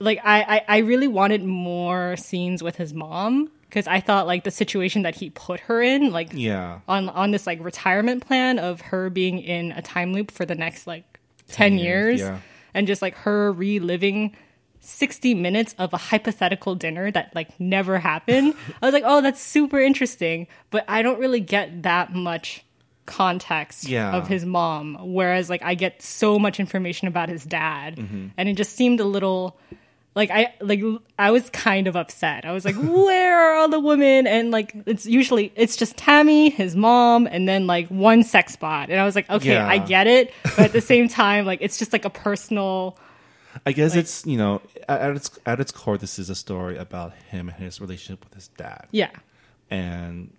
[0.00, 4.44] like i i, I really wanted more scenes with his mom because i thought like
[4.44, 6.80] the situation that he put her in like Yeah.
[6.88, 10.54] on on this like retirement plan of her being in a time loop for the
[10.54, 11.04] next like
[11.48, 12.38] 10, years, years, yeah.
[12.72, 14.34] and just like her reliving
[14.80, 19.40] 60 minutes of a hypothetical dinner that like never happened i was like oh that's
[19.40, 22.63] super interesting but i don't really get that much
[23.06, 24.12] context Yeah.
[24.16, 28.28] of his mom whereas like i get so much information about his dad Mm-hmm.
[28.36, 29.56] and it just seemed a little
[30.16, 30.80] like I like
[31.18, 32.44] I was kind of upset.
[32.44, 34.28] I was like, where are all the women?
[34.28, 38.90] And like it's usually it's just Tammy, his mom, and then like one sex bot.
[38.90, 39.66] And I was like, okay, Yeah.
[39.66, 42.96] I get it, but at the same time, like it's just like a personal.
[43.66, 47.12] I guess it's you know at its at its core, this is a story about
[47.32, 49.10] him and his relationship with his dad, Yeah,
[49.68, 50.30] and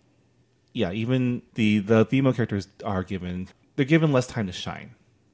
[0.75, 4.91] yeah, even the the female characters are given they're given less time to shine.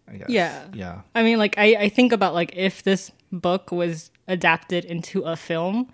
[0.08, 0.30] I guess.
[0.30, 0.66] Yeah.
[0.74, 5.24] yeah, I mean, like I I think about like if this book was adapted into
[5.24, 5.92] a film.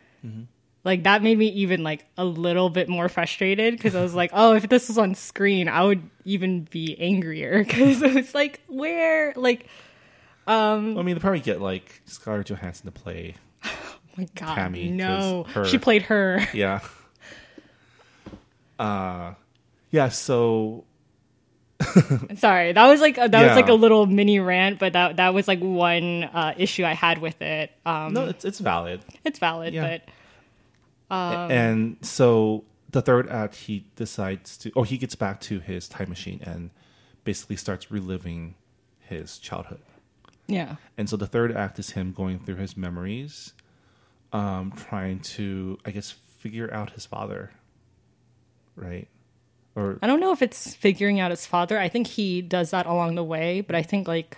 [0.83, 4.31] Like that made me even like a little bit more frustrated because I was like,
[4.33, 8.62] oh, if this was on screen, I would even be angrier because it was like,
[8.67, 9.67] where, like,
[10.47, 13.36] um I mean, they probably get like Scarlett Johansson to play.
[13.65, 13.69] oh
[14.17, 16.41] my god, Tammy, no, her- she played her.
[16.53, 16.79] Yeah.
[18.79, 19.33] Uh,
[19.91, 20.09] yeah.
[20.09, 20.85] So
[22.37, 25.33] Sorry, that was like a, that was like a little mini rant, but that that
[25.33, 27.71] was like one uh, issue I had with it.
[27.85, 29.01] Um, no, it's it's valid.
[29.23, 29.99] it's valid, Yeah.
[31.09, 35.59] but um, and so the third act, he decides to, or he gets back to
[35.59, 36.71] his time machine and
[37.23, 38.55] basically starts reliving
[38.99, 39.79] his childhood.
[40.47, 43.53] yeah, And so the third act is him going through his memories,
[44.33, 47.51] um, trying to, I guess, figure out his father,
[48.77, 49.07] right?
[49.75, 51.77] Or I don't know if it's figuring out his father.
[51.77, 54.37] I think he does that along the way, but I think like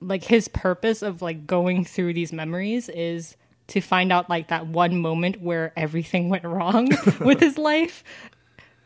[0.00, 3.36] like his purpose of like going through these memories is
[3.68, 6.88] to find out like that one moment where everything went wrong
[7.20, 8.04] with his life.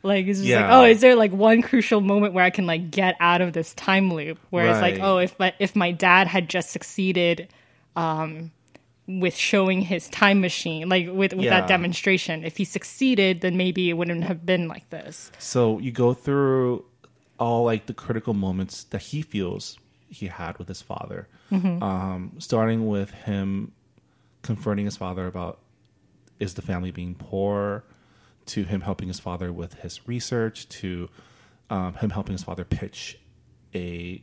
[0.02, 2.90] Like it's just like, oh, is there like one crucial moment where I can like
[2.90, 4.38] get out of this time loop?
[4.48, 7.48] Where it's like, oh, if my if my dad had just succeeded
[7.96, 8.52] um
[9.18, 11.60] with showing his time machine, like with, with Yeah.
[11.60, 15.32] that demonstration, if he succeeded, then maybe it wouldn't have been like this.
[15.38, 16.84] so you go through
[17.38, 22.86] all like the critical moments that he feels he had with his father, um, starting
[22.86, 23.72] with him
[24.42, 25.58] confronting his father about
[26.38, 27.84] is the family being poor,
[28.46, 31.08] to him helping his father with his research, to
[31.68, 33.18] um, him helping his father pitch
[33.74, 34.22] a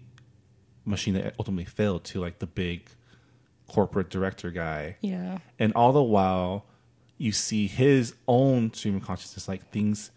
[0.85, 2.89] machine that ultimately failed to like the big
[3.67, 4.97] corporate director guy.
[5.01, 5.39] Yeah.
[5.59, 6.65] And all the while,
[7.17, 10.11] you see his own stream of consciousness, like things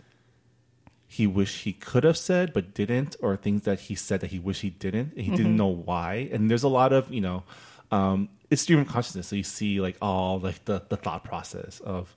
[1.06, 4.38] he wish he could have said but didn't, or things that he said that he
[4.38, 6.28] wish he didn't, and he didn't know why.
[6.32, 7.42] And there's a lot of you know,
[7.90, 11.80] um, it's stream of consciousness, so you see like all like the the thought process
[11.80, 12.14] of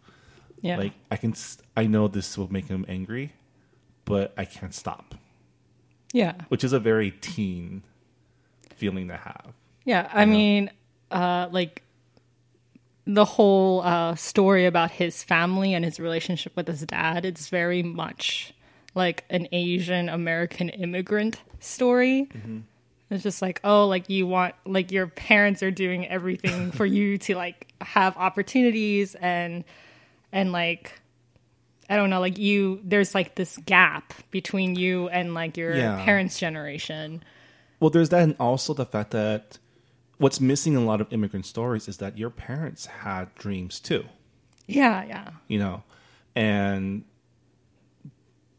[0.61, 0.77] Yeah.
[0.77, 3.33] like I can st- I know this will make him angry,
[4.05, 5.15] but I can't stop,
[6.11, 6.33] yeah.
[6.49, 7.81] which is a very teen
[8.75, 9.53] feeling to have.
[9.85, 10.69] Yeah, I mean,
[11.13, 11.83] uh, like
[13.05, 17.25] the whole uh, story about his family and his relationship with his dad.
[17.25, 18.53] It's very much
[18.95, 22.29] like an Asian American immigrant story.
[23.09, 27.17] It's just like, oh, like you want, like your parents are doing everything for you
[27.19, 29.63] to like have opportunities and
[30.31, 30.99] and like
[31.89, 32.79] I don't know, like you.
[32.83, 36.01] There's like this gap between you and like your Yeah.
[36.05, 37.21] parents' generation.
[37.81, 39.59] Well, there's that, and also the fact that
[40.23, 44.05] what's missing in a lot of immigrant stories is that your parents had dreams too,
[44.67, 45.83] Yeah, yeah, you know,
[46.35, 47.03] and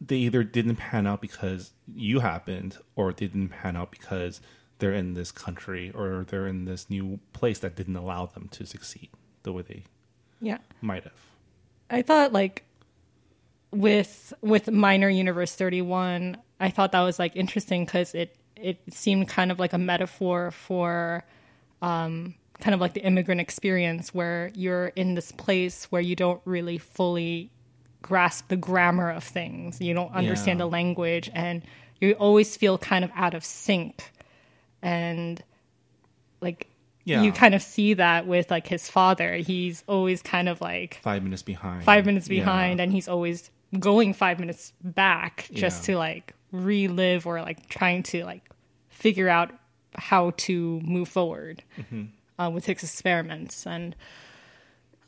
[0.00, 4.40] they either didn't pan out because you happened, or they didn't pan out because
[4.79, 8.66] they're in this country or they're in this new place that didn't allow them to
[8.66, 9.09] succeed
[9.44, 9.85] the way they
[10.40, 10.59] yeah.
[10.83, 11.12] might have.
[11.88, 12.64] I thought like
[13.70, 19.29] with with minor universe 31 i thought that was like interesting because it it seemed
[19.29, 21.24] kind of like a metaphor for
[21.85, 26.40] um kind of like the immigrant experience where you're in this place where you don't
[26.44, 27.51] really fully
[28.01, 30.64] grasp the grammar of things you don't understand Yeah.
[30.66, 31.62] the language and
[32.01, 34.12] you always feel kind of out of sync
[34.83, 35.42] and
[36.40, 36.68] like
[37.05, 37.23] Yeah.
[37.23, 41.23] you kind of see that with like his father he's always kind of like Five
[41.23, 41.83] minutes behind.
[41.85, 42.40] five minutes Yeah.
[42.40, 45.94] behind and he's always going five minutes back just Yeah.
[45.94, 48.42] to like relive or like trying to like
[48.90, 49.51] figure out
[49.96, 52.04] how to move forward Mm-hmm.
[52.42, 53.94] uh, with his experiments and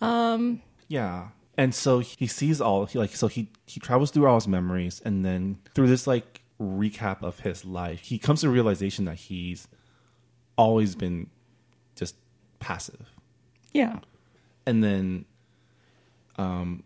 [0.01, 1.29] um Yeah.
[1.59, 5.01] And so he sees all he like so he he travels through all his memories
[5.05, 9.66] and then through this like recap of his life, he comes to realization that he's
[10.57, 11.29] always been
[11.94, 12.14] just
[12.61, 13.07] passive.
[13.72, 13.99] yeah
[14.66, 15.25] And then
[16.37, 16.83] um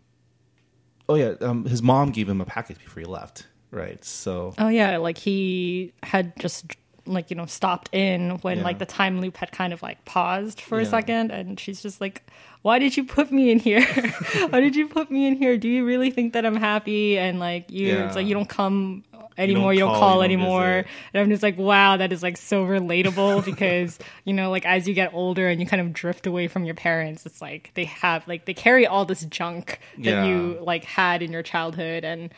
[1.09, 4.03] oh yeah, um his mom gave him a package before he left, right?
[4.05, 6.65] So oh yeah like he had just
[7.13, 8.63] like you know stopped in when Yeah.
[8.63, 11.31] like the time loop had kind of like paused for a second.
[11.31, 12.23] And she's just like
[12.63, 13.81] why did you put me in here?
[14.49, 15.57] Why did you put me in here?
[15.57, 17.17] Do you really think that i'm happy?
[17.17, 19.03] And like you it's like you don't come
[19.37, 19.73] anymore.
[19.73, 20.67] You don't, call, call, you don't anymore.
[20.73, 20.87] visit.
[21.13, 23.43] and i'm just like wow that is like so relatable.
[23.51, 26.63] Because you know like as you get older and you kind of drift away from
[26.65, 30.25] your parents it's like they have like they carry all this junk that Yeah.
[30.25, 32.03] you like had in your childhood.
[32.05, 32.31] And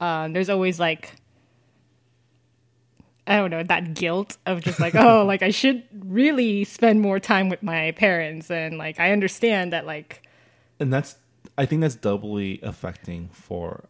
[0.00, 1.12] um, there's always like
[3.28, 7.20] I don't know, that guilt of just like, oh, like I should really spend more
[7.20, 8.50] time with my parents.
[8.50, 10.26] And like, I understand that, like,
[10.80, 11.16] and that's
[11.56, 13.88] I think that's doubly affecting for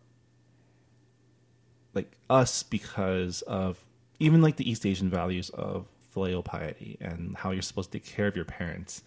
[1.94, 3.78] like us because of
[4.18, 8.08] even like the East Asian values of filial piety and how you're supposed to take
[8.08, 9.02] care of your parents.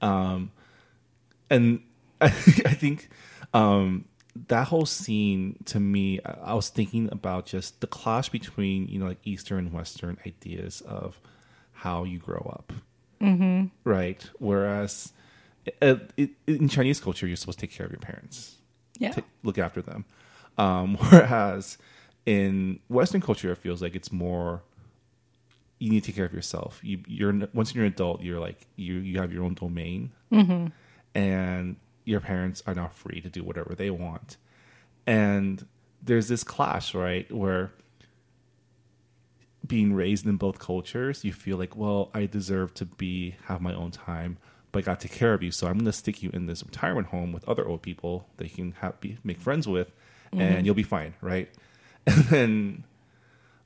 [0.00, 0.52] Um,
[1.50, 1.82] and
[2.20, 2.30] I, I
[2.74, 3.08] think
[3.52, 4.06] um,
[4.48, 8.98] that whole scene to me, I, I was thinking about just the clash between you
[8.98, 11.20] know like Eastern and Western ideas of
[11.72, 12.72] how you grow up,
[13.20, 13.66] mm-hmm.
[13.84, 14.28] right?
[14.38, 15.12] Whereas
[15.82, 18.56] uh, it, in Chinese culture, you're supposed to take care of your parents,
[18.98, 20.04] yeah, look after them.
[20.58, 21.78] Um, whereas
[22.24, 24.62] in Western culture, it feels like it's more
[25.78, 26.80] you need to take care of yourself.
[26.82, 30.12] You, you're once you're an adult, you're like you you have your own domain,
[31.14, 34.38] and your parents are now free to do whatever they want.
[35.06, 35.66] And
[36.02, 37.72] there's this clash, right, where
[39.66, 43.74] being raised in both cultures, you feel like, well, I deserve to be have my
[43.74, 44.38] own time,
[44.72, 46.46] but I got to take care of you, so I'm going to stick you in
[46.46, 49.90] this retirement home with other old people that you can have, be, make friends with,
[50.32, 51.48] and you'll be fine, right?
[52.06, 52.84] And then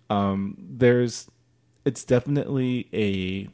[0.09, 1.31] um, there's,
[1.85, 3.51] it's definitely a,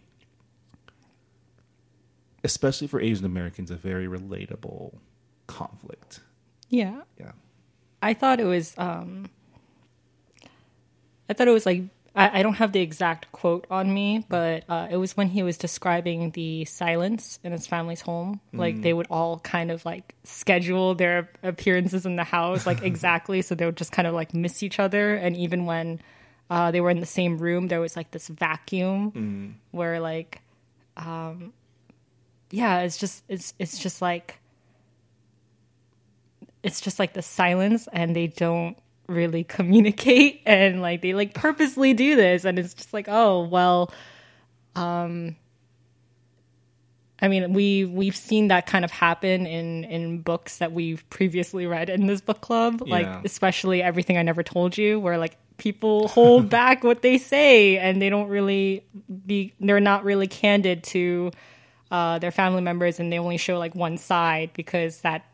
[2.45, 4.97] especially for Asian Americans, a very relatable
[5.47, 6.21] conflict.
[6.69, 7.03] yeah.
[7.19, 7.33] Yeah.
[8.03, 9.31] I thought it was, um,
[11.29, 11.83] I thought it was like,
[12.15, 15.43] I, I don't have the exact quote on me, but uh, it was when he
[15.43, 18.41] was describing the silence in his family's home.
[18.53, 23.43] Like they would all kind of like schedule their appearances in the house like exactly,
[23.43, 25.15] so they would just kind of like miss each other.
[25.15, 26.01] And even when
[26.49, 30.43] uh, they were in the same room, there was like this vacuum where like,
[30.97, 31.53] um,
[32.51, 34.41] yeah, it's just it's it's just like
[36.63, 38.77] it's just like the silence and they don't
[39.09, 43.93] really communicate and like they like purposely do this and it's just like oh well
[44.75, 45.37] um
[47.21, 51.67] I mean, we we've seen that kind of happen in in books that we've previously
[51.67, 56.09] read in this book club, like especially everything I never told you, where like people
[56.09, 58.85] hold back what they say and they don't really
[59.27, 61.31] be they're not really candid to
[61.91, 65.25] uh, their family members and they only show like one side because that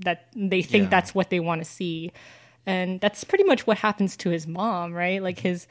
[0.00, 0.90] that they think Yeah.
[0.90, 2.12] that's what they want to see,
[2.66, 5.20] and that's pretty much what happens to his mom, right?
[5.22, 5.66] Like his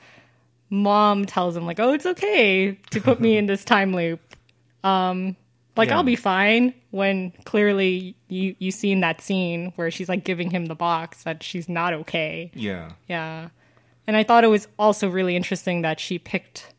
[0.70, 4.20] mom tells him like, "Oh, it's okay to put me in this time loop."
[4.84, 5.36] Um,
[5.78, 5.98] like Yeah.
[5.98, 6.74] I'll be fine.
[6.92, 11.42] When clearly you you seen that scene where she's like giving him the box that
[11.42, 12.52] she's not okay.
[12.54, 12.92] Yeah.
[13.08, 13.48] Yeah,
[14.08, 16.74] and I thought it was also really interesting that she picked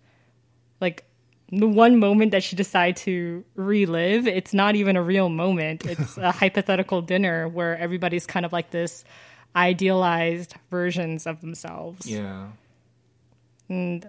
[0.83, 1.05] like
[1.51, 4.27] the one moment that she decided to relive.
[4.27, 5.85] It's not even a real moment.
[5.87, 9.05] It's a hypothetical dinner where everybody's kind of like this
[9.57, 12.07] idealized versions of themselves.
[12.07, 12.49] Yeah.
[13.69, 14.09] And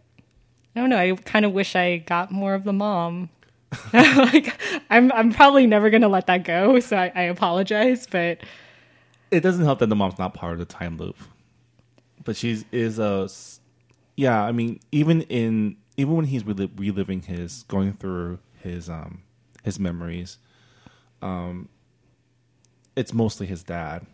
[0.76, 0.98] I don't know.
[0.98, 3.30] I kind of wish I got more of the mom.
[3.94, 6.80] like I'm, I'm probably never gonna let that go.
[6.80, 8.40] So I, I apologize, but
[9.32, 11.18] It doesn't help that the mom's not part of the time loop,
[12.24, 13.30] but she's is a
[14.16, 19.24] Yeah, I mean, even in even when he's reli- reliving his going through his um
[19.64, 20.38] his memories,
[21.22, 21.68] um,
[22.96, 24.06] it's mostly his dad.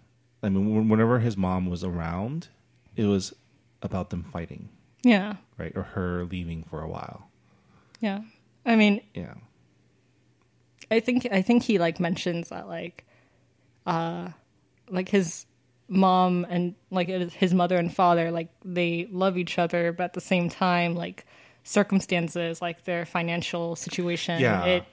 [0.41, 2.47] I mean, when- whenever his mom was around,
[2.95, 3.33] it was
[3.81, 4.69] about them fighting,
[5.03, 7.29] yeah, right, or her leaving for a while.
[7.99, 8.21] yeah.
[8.65, 9.35] I mean, Yeah,
[10.89, 13.05] I think I think he like mentions that like
[13.85, 14.29] uh
[14.89, 15.45] like his
[15.87, 20.21] mom and like his mother and father like they love each other but at the
[20.21, 21.27] same time like
[21.65, 24.63] circumstances like their financial situation Yeah.
[24.65, 24.83] it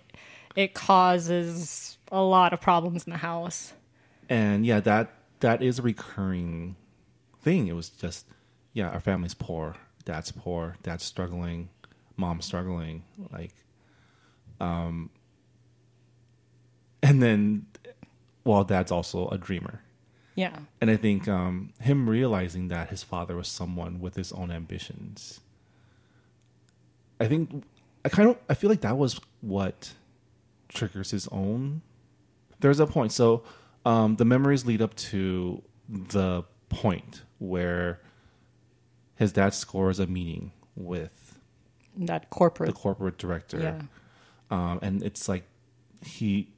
[0.56, 3.72] it causes a lot of problems in the house
[4.28, 6.76] and yeah, that that is a recurring
[7.42, 7.66] thing.
[7.68, 8.26] It was just
[8.72, 9.74] yeah, our family's poor,
[10.06, 11.68] dad's poor, dad's struggling,
[12.16, 13.52] mom's struggling, like,
[14.60, 15.10] um,
[17.02, 17.66] and then,
[18.44, 19.82] well, dad's also a dreamer,
[20.34, 24.50] yeah and I think um, him realizing that his father was someone with his own
[24.50, 25.40] ambitions.
[27.22, 27.64] I think
[28.04, 29.92] I kind of I feel like that was what
[30.68, 31.82] triggers his own.
[32.60, 33.12] There's a point.
[33.12, 33.42] So
[33.84, 38.00] um, the memories lead up to the point where
[39.16, 41.38] his dad scores a meeting with
[41.96, 43.82] that corporate the corporate director, yeah
[44.52, 45.44] um, and it's like
[46.04, 46.50] he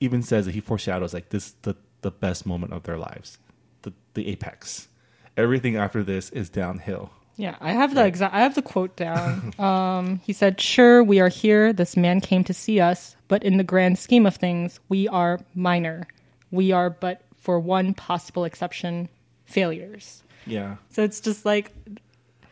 [0.00, 3.38] even says that he foreshadows like this the the best moment of their lives,
[3.82, 4.88] the the apex.
[5.34, 7.10] Everything after this is downhill.
[7.36, 8.34] Yeah, I have the exact.
[8.34, 9.52] I have the quote down.
[9.58, 11.72] um, he said, "Sure, we are here.
[11.72, 15.40] This man came to see us, but in the grand scheme of things, we are
[15.54, 16.06] minor.
[16.50, 19.08] We are, but for one possible exception,
[19.46, 20.76] failures." Yeah.
[20.90, 21.72] So it's just like,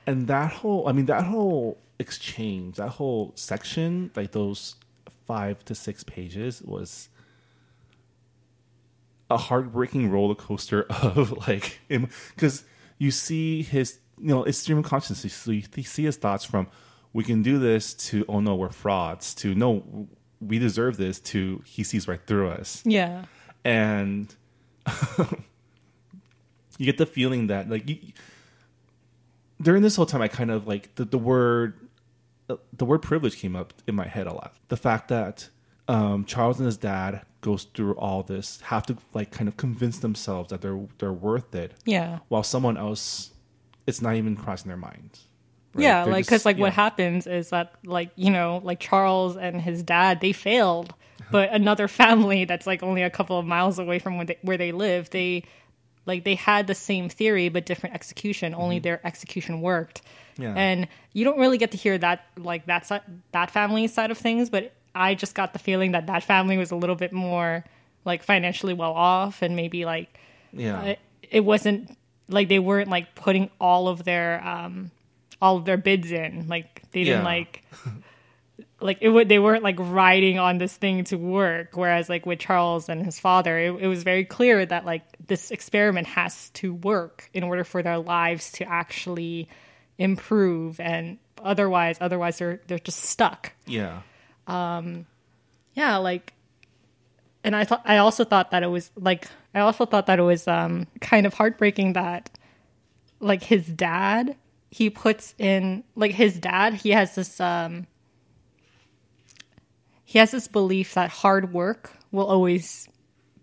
[0.07, 4.77] and that whole i mean that whole exchange that whole section like those
[5.27, 7.09] five to six pages was
[9.31, 12.65] a heartbreaking roller coaster of like because
[12.99, 16.67] you see his you know it's stream of consciousness so you, see his thoughts from
[17.13, 20.09] we can do this to oh no we're frauds to no
[20.41, 22.83] we deserve this to he sees right through us.
[22.85, 23.25] Yeah,
[23.65, 24.35] and
[26.79, 27.99] you get the feeling that like you,
[29.61, 31.89] during this whole time i kind of like the, the word
[32.49, 34.55] uh, the word privilege came up in my head a lot.
[34.69, 35.49] The fact that
[35.89, 39.99] um, charles and his dad goes through all this have to like kind of convince
[39.99, 43.33] themselves that they're they're worth it yeah, while someone else
[43.87, 45.25] it's not even crossing their minds
[45.75, 45.83] right?
[45.83, 46.05] yeah.
[46.05, 49.83] They're Like, because like what happens is that like you know like Charles and his
[49.83, 50.95] dad they failed,
[51.31, 54.57] but another family that's like only a couple of miles away from where they, where
[54.57, 55.45] they live they
[56.07, 58.55] like they had the same theory but different execution.
[58.55, 60.03] Only their execution worked.
[60.03, 60.43] Mm-hmm.
[60.43, 60.55] Yeah.
[60.55, 64.17] and you don't really get to hear that like that side that family side of
[64.17, 67.65] things but i just got the feeling that that family was a little bit more
[68.07, 70.19] like financially well off and maybe like
[70.53, 70.99] yeah it,
[71.31, 71.95] it wasn't
[72.33, 74.91] like they weren't like putting all of their um
[75.43, 76.47] all of their bids in.
[76.49, 77.25] Like they didn't Yeah.
[77.25, 77.65] like
[78.81, 81.77] like it would they weren't like riding on this thing to work.
[81.77, 85.51] Whereas like with charles and his father it, it was very clear that like this
[85.51, 89.49] experiment has to work in order for their lives to actually
[89.99, 90.81] improve.
[90.81, 93.53] And otherwise otherwise they're they're just stuck.
[93.67, 94.03] Yeah.
[94.47, 95.07] Um
[95.75, 96.33] yeah like
[97.45, 100.23] and i thought i also thought that it was like i also thought that it
[100.23, 102.31] was um kind of heartbreaking that
[103.21, 104.37] like his dad
[104.71, 107.87] he puts in like his dad he has this um
[110.05, 112.89] he has this belief that hard work will always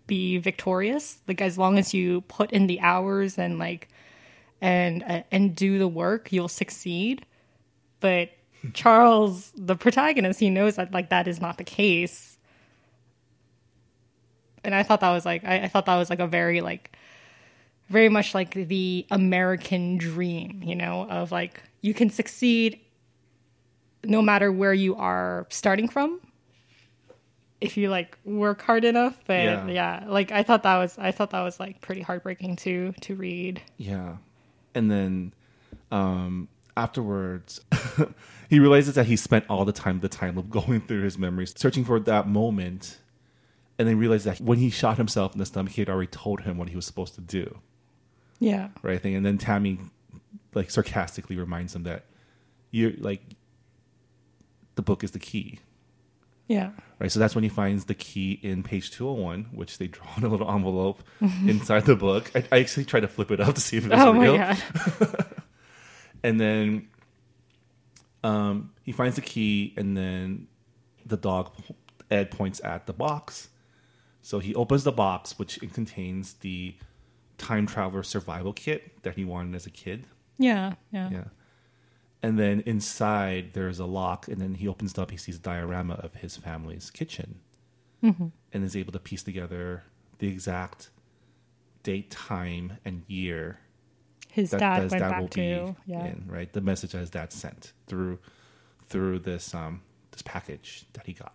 [0.06, 1.18] be victorious.
[1.28, 3.88] Like as long as you put in the hours and like
[4.60, 7.24] and uh, and do the work you'll succeed.
[8.00, 8.30] But
[8.74, 12.37] charles the protagonist he knows that like that is not the case
[14.68, 16.92] and I thought that was like I, I thought that was like a very like
[17.88, 22.78] very much like the American dream, you know, of like you can succeed
[24.04, 26.20] no matter where you are starting from
[27.60, 29.66] if you like work hard enough but Yeah.
[29.66, 30.04] yeah.
[30.06, 33.60] like i thought that was i thought that was like pretty heartbreaking to to read
[33.76, 34.18] Yeah.
[34.74, 35.32] And then
[35.90, 36.46] um,
[36.76, 37.60] afterwards,
[38.48, 41.52] he realizes that he spent all the time, the time loop going through his memories,
[41.56, 42.98] searching for that moment.
[43.78, 46.40] And then realized that when he shot himself in the stomach, he had already told
[46.40, 47.58] him what he was supposed to do.
[48.40, 49.00] yeah Right.
[49.00, 49.14] Thing.
[49.14, 49.78] And then Tammy,
[50.54, 52.04] like, sarcastically reminds him that
[52.70, 53.22] you're like,
[54.74, 55.60] the book is the key.
[56.48, 57.12] yeah Right.
[57.12, 60.28] So that's when he finds the key in page 201, which they draw in a
[60.28, 61.02] little envelope
[61.46, 62.32] inside the book.
[62.34, 64.36] I, I actually tried to flip it up to see if it was oh real.
[64.36, 64.58] my
[64.98, 65.26] god
[66.24, 66.88] and then
[68.24, 70.48] um, he finds the key, and then
[71.06, 71.52] the dog
[72.10, 73.48] Ed points at the box.
[74.22, 76.76] So he opens the box, which it contains the
[77.38, 80.06] time traveler survival kit that he wanted as a kid.
[80.38, 81.24] yeah yeah Yeah.
[82.20, 85.12] And then inside there's a lock, and then he opens it up.
[85.12, 87.38] He sees a diorama of his family's kitchen,
[88.52, 89.84] and is able to piece together
[90.18, 90.90] the exact
[91.84, 93.60] date, time, and year
[94.32, 95.42] his that, dad that his went dad back will to be
[95.86, 96.52] yeah in, right?
[96.52, 98.18] The message that his dad sent through
[98.88, 101.34] through this um this package that he got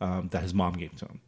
[0.00, 1.20] um, that his mom gave to him.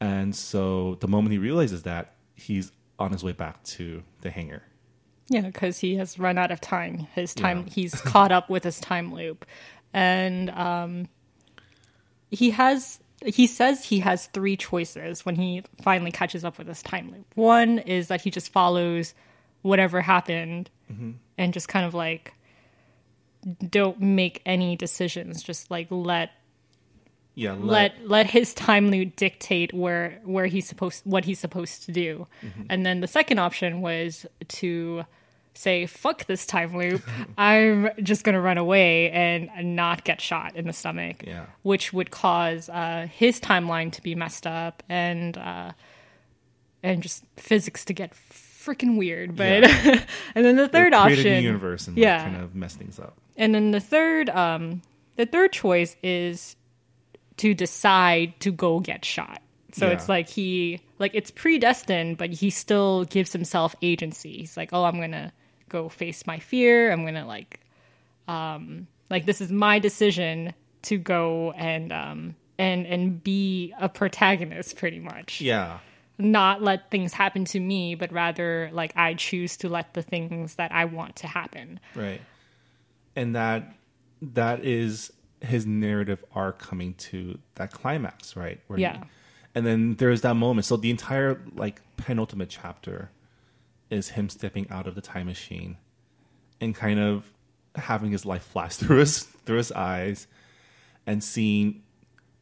[0.00, 4.62] And so the moment he realizes that, he's on his way back to the hangar.
[5.28, 7.06] Yeah, because he has run out of time.
[7.14, 7.72] His time, Yeah.
[7.74, 9.44] he's caught up with his time loop,
[9.92, 11.08] and um,
[12.30, 13.00] he has.
[13.26, 17.26] He says he has three choices when he finally catches up with his time loop.
[17.34, 19.12] One is that he just follows
[19.62, 20.70] whatever happened
[21.36, 22.32] and just kind of like
[23.68, 25.42] don't make any decisions.
[25.42, 26.30] Just like let
[27.38, 31.92] Yeah, let let his time loop dictate where where he's supposed what he's supposed to
[31.92, 32.26] do
[32.68, 34.26] and then the second option was
[34.60, 35.04] to
[35.54, 37.02] say fuck this time loop
[37.38, 41.46] i'm just going to run away and not get shot in the stomach Yeah.
[41.62, 45.72] which would cause uh, his timeline to be messed up and uh,
[46.82, 49.64] and just physics to get freaking weird but
[50.34, 52.22] and then the third option new universe and like, Yeah.
[52.24, 53.16] kind of mess things up.
[53.36, 54.82] and then the third um
[55.16, 56.54] the third choice is
[57.38, 59.40] to decide to go get shot.
[59.72, 59.92] So Yeah.
[59.92, 64.38] it's like he like it's predestined, but he still gives himself agency.
[64.38, 65.32] He's like, "Oh, I'm going to
[65.68, 66.90] go face my fear.
[66.90, 67.60] I'm going to like
[68.26, 74.76] um like this is my decision to go and um and and be a protagonist
[74.76, 75.40] pretty much.
[75.40, 75.78] Yeah,
[76.18, 80.56] Not let things happen to me, but rather like I choose to let the things
[80.56, 81.78] that I want to happen.
[81.94, 82.20] right.
[83.14, 83.72] And that
[84.22, 88.60] that is his narrative arc coming to that climax, right?
[88.66, 89.04] Where he- Yeah.
[89.54, 90.66] and then there's that moment.
[90.66, 93.10] So the entire like penultimate chapter
[93.90, 95.76] is him stepping out of the time machine
[96.60, 97.32] and kind of
[97.76, 100.26] having his life flash through his through his eyes
[101.06, 101.82] and seeing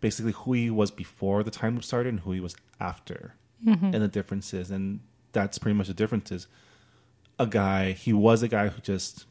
[0.01, 3.35] basically who he was before the time loop started and who he was after
[3.65, 3.87] mm-hmm.
[3.87, 5.01] and the differences and
[5.33, 6.47] that's pretty much the differences
[7.39, 9.27] a guy he was a guy who just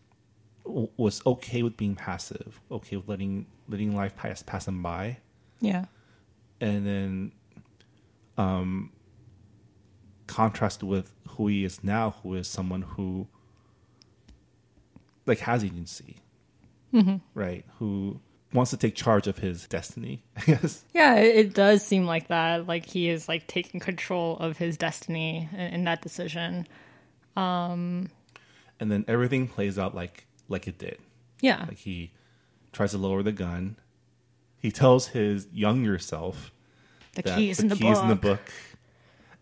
[0.66, 5.18] was okay with being passive okay with letting letting life pass pass him by
[5.61, 5.86] Yeah.
[6.59, 7.32] and then
[8.38, 8.91] um
[10.28, 13.28] contrast with who he is now who is someone who
[15.26, 16.18] like has agency
[17.34, 18.20] right who
[18.53, 22.30] wants to take charge of his destiny i guess Yeah, it, it does seem like
[22.30, 22.68] that.
[22.68, 26.66] Like he is like taking control of his destiny in, in that decision.
[27.36, 28.09] Um
[28.80, 30.97] and then everything plays out like like it did
[31.41, 32.11] Yeah, like he
[32.71, 33.77] tries to lower the gun
[34.59, 36.51] he tells his younger self
[37.13, 38.03] the that key is in the key is book.
[38.03, 38.51] in the book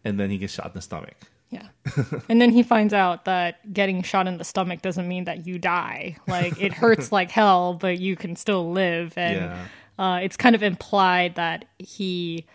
[0.04, 1.16] and then he gets shot in the stomach
[1.50, 1.68] Yeah,
[2.30, 5.58] and then he finds out that getting shot in the stomach doesn't mean that you
[5.60, 6.18] die.
[6.28, 9.14] Like it hurts like hell, but you can still live.
[9.18, 9.68] And Yeah.
[10.00, 12.46] uh, it's kind of implied that he,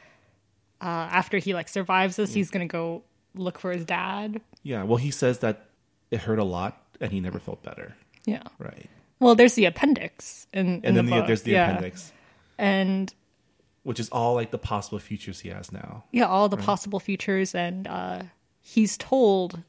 [0.80, 3.02] uh, after he like survives this, he's gonna go
[3.34, 4.40] look for his dad.
[4.64, 5.66] yeah well he says that
[6.10, 7.94] it hurt a lot and he never felt better
[8.28, 8.42] Yeah.
[8.58, 8.88] right.
[9.20, 11.70] Well, there's the appendix in, in and then the the, there's the yeah.
[11.70, 12.12] appendix.
[12.56, 13.12] And
[13.82, 16.04] which is all like the possible futures he has now.
[16.12, 18.22] yeah all the possible futures and uh
[18.60, 19.62] he's told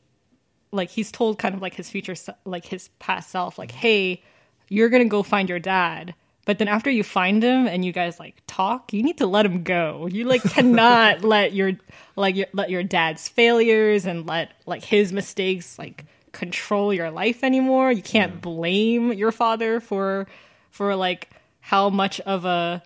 [0.72, 4.22] like he's told kind of like his future like his past self like hey
[4.68, 6.14] you're gonna go find your dad.
[6.46, 9.46] But then after you find him and you guys like talk you need to let
[9.46, 10.08] him go.
[10.12, 11.74] You like cannot let your
[12.16, 17.44] like your, let your dad's failures and let like his mistakes like control your life
[17.44, 20.28] anymore you can't blame your father for
[20.70, 21.30] for like
[21.62, 22.82] how much of a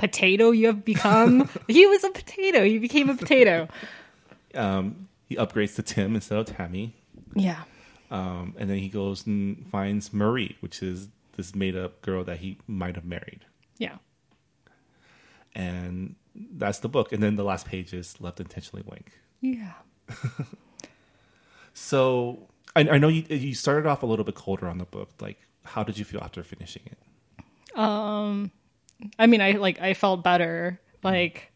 [0.00, 1.48] potato you have become.
[1.68, 2.64] he was a potato.
[2.64, 3.68] He became a potato.
[4.52, 6.96] Um, he upgrades to Tim instead of Tammy.
[7.36, 7.62] Yeah.
[8.10, 11.06] Um, and then he goes and finds Marie, which is
[11.36, 13.44] this made up girl that he might have married.
[13.78, 13.98] Yeah.
[15.54, 17.12] And that's the book.
[17.12, 19.12] And then the last page is left intentionally blank.
[19.40, 19.74] Yeah.
[21.82, 25.08] So I, I know you, you started off a little bit colder on the book.
[25.20, 27.78] Like, how did you feel after finishing it?
[27.78, 28.50] Um,
[29.18, 30.78] I mean, I like I felt better.
[31.02, 31.50] Like,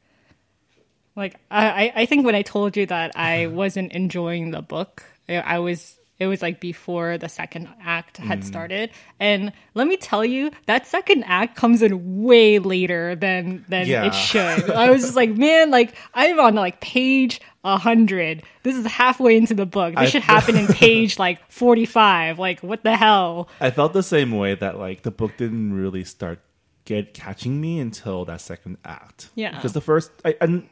[1.14, 5.04] like I I- I think when I told you that I wasn't enjoying the book,
[5.28, 5.98] I, I was.
[6.20, 10.86] It was like before the second act had started, and let me tell you, that
[10.86, 14.04] second act comes in way later than than Yeah.
[14.06, 14.70] it should.
[14.84, 18.42] I was just like, man, like I'm on like page hundred.
[18.62, 19.94] This is halfway into the book.
[19.94, 22.38] This I- should happen in page like forty five.
[22.38, 23.48] Like, what the hell?
[23.60, 26.40] I felt the same way that like the book didn't really start
[26.84, 29.30] get catching me until that second act.
[29.34, 29.54] Yeah.
[29.56, 30.62] because the first I, I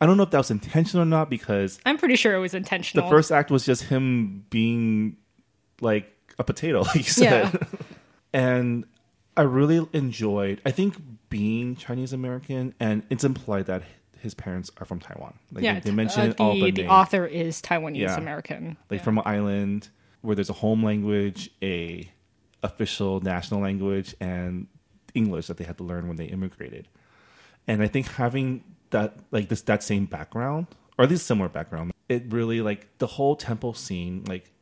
[0.00, 2.52] I don't know if that was intentional or not because I'm pretty sure it was
[2.54, 3.08] intentional.
[3.08, 5.16] the first act was just him being
[5.80, 7.52] like a potato, like you said.
[7.54, 7.78] Yeah.
[8.32, 8.84] and
[9.36, 10.60] I really enjoyed.
[10.66, 10.94] I think
[11.30, 13.82] being Chinese American, and it's implied that
[14.22, 15.34] his parents are from Taiwan.
[15.52, 18.16] Like yeah, they, they mention uh, it all the, but the author is Taiwanese Yeah.
[18.16, 18.76] American.
[18.90, 19.04] like Yeah.
[19.04, 19.88] from an island
[20.22, 22.10] where there's a home language, a
[22.62, 24.68] official national language, and
[25.14, 26.88] English that they had to learn when they immigrated.
[27.66, 30.66] And I think having that like this that same background,
[30.96, 34.52] or at least similar background, it really like the whole temple scene, like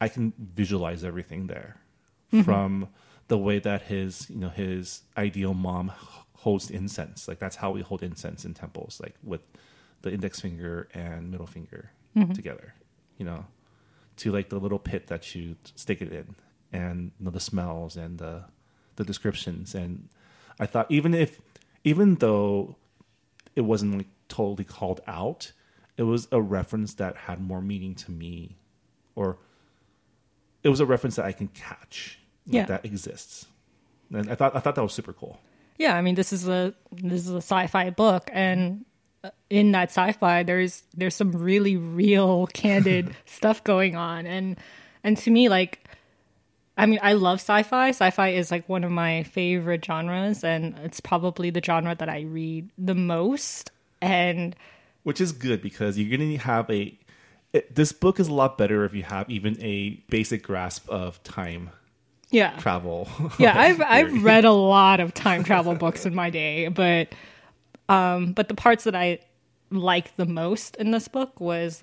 [0.00, 1.76] I can visualize everything there.
[2.44, 2.88] From
[3.28, 5.92] the way that his you know his ideal mom
[6.44, 7.26] holds incense.
[7.26, 9.40] Like that's how we hold incense in temples, like with
[10.02, 12.32] the index finger and middle finger mm-hmm.
[12.32, 12.74] together.
[13.16, 13.46] You know,
[14.18, 16.34] to like the little pit that you stick it in,
[16.70, 18.44] and you know, the smells and the
[18.96, 19.74] the descriptions.
[19.74, 20.10] And
[20.60, 21.40] I thought even if
[21.82, 22.76] even though
[23.56, 25.52] it wasn't like totally called out,
[25.96, 28.58] it was a reference that had more meaning to me,
[29.14, 29.38] or
[30.62, 32.66] it was a reference that I can catch like, Yeah.
[32.66, 33.46] that exists.
[34.12, 35.40] And I thought I thought that was super cool.
[35.76, 38.84] Yeah, I mean, this is a this is a sci-fi book, and
[39.22, 44.56] uh, in that sci-fi, there's there's some really real, candid stuff going on, and
[45.02, 45.84] and to me, like,
[46.78, 47.88] I mean, I love sci-fi.
[47.88, 52.20] Sci-fi is like one of my favorite genres, and it's probably the genre that I
[52.22, 53.70] read the most.
[54.00, 54.54] And
[55.02, 56.98] which is good because you're going to have a
[57.52, 61.22] it, this book is a lot better if you have even a basic grasp of
[61.22, 61.70] time
[62.34, 63.08] yeah, travel
[63.38, 67.08] yeah i've i've read a lot of time travel books in my day but
[67.88, 69.18] um but the parts that i
[69.70, 71.82] liked the most in this book was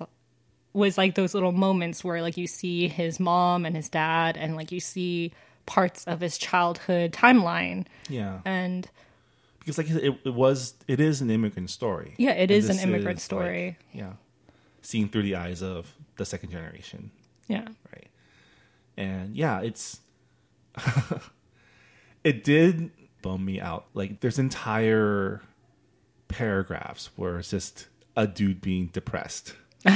[0.72, 4.56] was like those little moments where like you see his mom and his dad and
[4.56, 5.32] like you see
[5.66, 7.86] parts of his childhood timeline.
[8.08, 8.40] Yeah.
[8.44, 8.88] And
[9.58, 12.14] because like it, it was it is an immigrant story.
[12.16, 13.66] Yeah, it is an immigrant is, story.
[13.66, 14.12] like, yeah.
[14.80, 17.10] Seen through the eyes of the second generation.
[17.48, 17.66] Yeah.
[17.92, 18.08] Right.
[18.96, 20.00] And yeah it's
[22.24, 22.90] it did
[23.22, 23.86] bum me out.
[23.94, 25.40] Like there's entire
[26.28, 29.54] paragraphs where it's just a dude being depressed.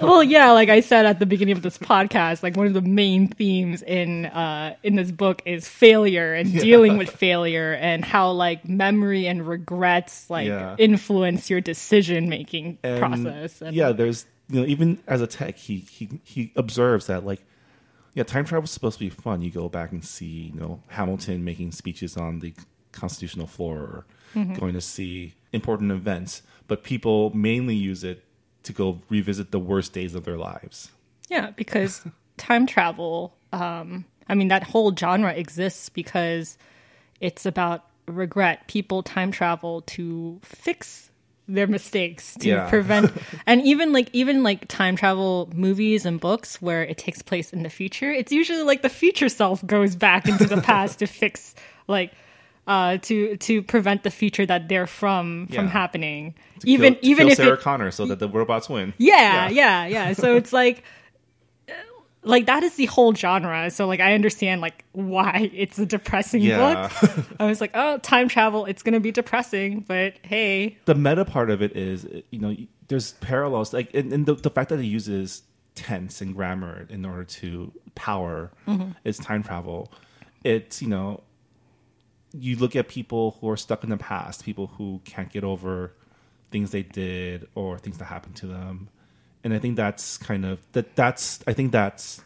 [0.00, 2.80] Well yeah like i said at the beginning of this podcast like one of the
[2.80, 8.30] main themes in uh in this book is failure and dealing with failure and how
[8.30, 10.76] like memory and regrets like Yeah.
[10.78, 15.76] influence your decision making process and yeah, there's you know even as a tech, he
[15.78, 17.44] he he observes that like
[18.20, 19.40] yeah, time travel is supposed to be fun.
[19.40, 22.52] You go back and see you know Hamilton making speeches on the
[22.92, 24.54] constitutional floor, or Mm-hmm.
[24.54, 28.22] going to see important events, but people mainly use it
[28.62, 30.92] to go revisit the worst days of their lives.
[31.28, 32.04] Yeah, because
[32.36, 36.56] time travel, um, I mean, that whole genre exists because
[37.20, 38.68] it's about regret.
[38.68, 41.09] People time travel to fix
[41.54, 42.68] their mistakes, to Yeah.
[42.70, 43.12] prevent,
[43.46, 47.62] and even like even like time travel movies and books where it takes place in
[47.62, 48.10] the future.
[48.10, 51.54] It's usually like the future self goes back into the past to fix
[51.88, 52.12] like.
[52.66, 57.26] Uh, to to prevent the future that they're from from happening, To even kill, even
[57.26, 58.92] kill if Sarah it, Connor so that the robots win.
[58.98, 60.12] yeah, yeah, yeah.
[60.12, 60.84] So it's like
[62.22, 63.70] like that is the whole genre.
[63.70, 66.88] So like I understand like why it's a depressing Yeah.
[66.88, 67.26] book.
[67.40, 71.50] I was like, oh, time travel, it's gonna be depressing, but hey, the meta part
[71.50, 72.56] of it is you know
[72.88, 75.42] there's parallels like and, and the, the fact that it uses
[75.76, 78.90] tense and grammar in order to power mm-hmm.
[79.04, 79.90] its time travel
[80.44, 81.22] it's you know
[82.32, 85.94] you look at people who are stuck in the past people who can't get over
[86.50, 88.88] things they did or things that happened to them
[89.44, 92.20] and i think that's kind of that that's i think that's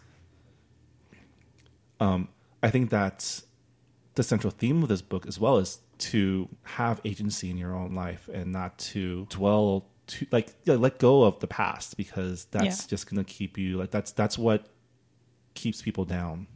[2.00, 2.28] um
[2.62, 3.44] i think that's
[4.14, 7.94] the central theme of this book as well is to have agency in your own
[7.94, 12.88] life and not to dwell to like let go of the past because that's Yeah.
[12.88, 14.66] just gonna keep you like that's that's what
[15.54, 16.48] keeps people down.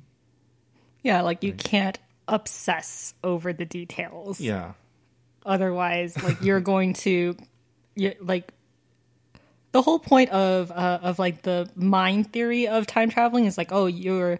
[1.04, 4.40] Yeah, like you can't obsess over the details.
[4.40, 4.72] Yeah.
[5.46, 7.36] Otherwise, like you're going to,
[7.94, 8.52] you like.
[9.72, 13.70] The whole point of uh, of like the mind theory of time traveling is like,
[13.70, 14.38] oh, you're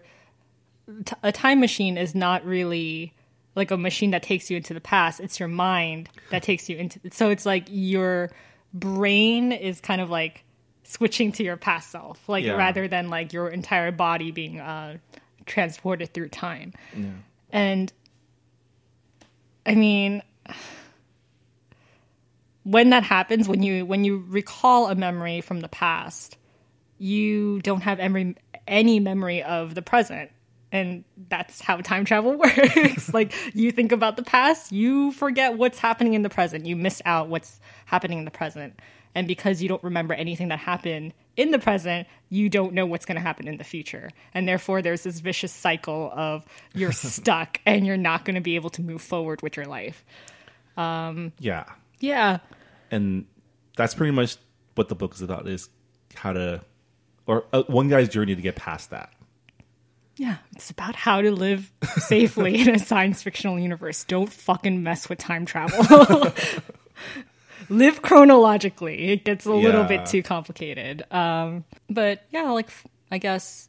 [1.05, 3.13] t- a time machine is not really
[3.55, 5.19] like a machine that takes you into the past.
[5.19, 6.99] It's your mind that takes you into.
[7.11, 8.31] So it's like your
[8.73, 10.43] brain is kind of like
[10.83, 12.53] switching to your past self, like Yeah.
[12.53, 14.97] rather than like your entire body being uh,
[15.45, 16.73] transported through time.
[17.51, 17.93] And
[19.65, 20.23] I mean,
[22.69, 26.37] when that happens, when you when you recall a memory from the past,
[26.99, 28.35] you don't have every
[28.67, 30.29] any memory of the present.
[30.71, 33.11] And that's how time travel works.
[33.11, 36.67] like you think about the past, you forget what's happening in the present.
[36.67, 38.79] You miss out what's happening in the present.
[39.15, 43.05] And because you don't remember anything that happened in the present, you don't know what's
[43.05, 44.11] going to happen in the future.
[44.35, 46.45] And therefore, there's this vicious cycle of
[46.75, 50.05] you're stuck and you're not going to be able to move forward with your life.
[50.77, 51.65] Um, yeah.
[51.99, 52.37] Yeah.
[52.91, 53.25] And
[53.75, 54.37] that's pretty much
[54.75, 55.69] what the book is about is
[56.15, 56.61] how to
[57.25, 59.13] or uh, one guy's journey to get past that.
[60.17, 60.37] Yeah.
[60.55, 64.03] It's about how to live safely in a science fictional universe.
[64.03, 66.33] Don't fucking mess with time travel.
[67.69, 69.11] live chronologically.
[69.11, 71.03] It gets a little bit too complicated.
[71.11, 72.69] Um, but yeah, like,
[73.11, 73.68] I guess.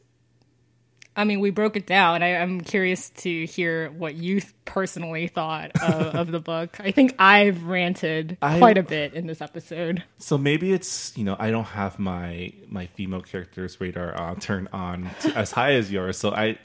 [1.15, 2.23] I mean, we broke it down.
[2.23, 6.77] I, I'm curious to hear what you personally thought of, of the book.
[6.79, 10.03] I think I've ranted I- quite a bit in this episode.
[10.19, 14.69] So maybe it's you know I don't have my my female characters radar uh, turned
[14.71, 16.17] on to, as high as yours.
[16.17, 16.57] So I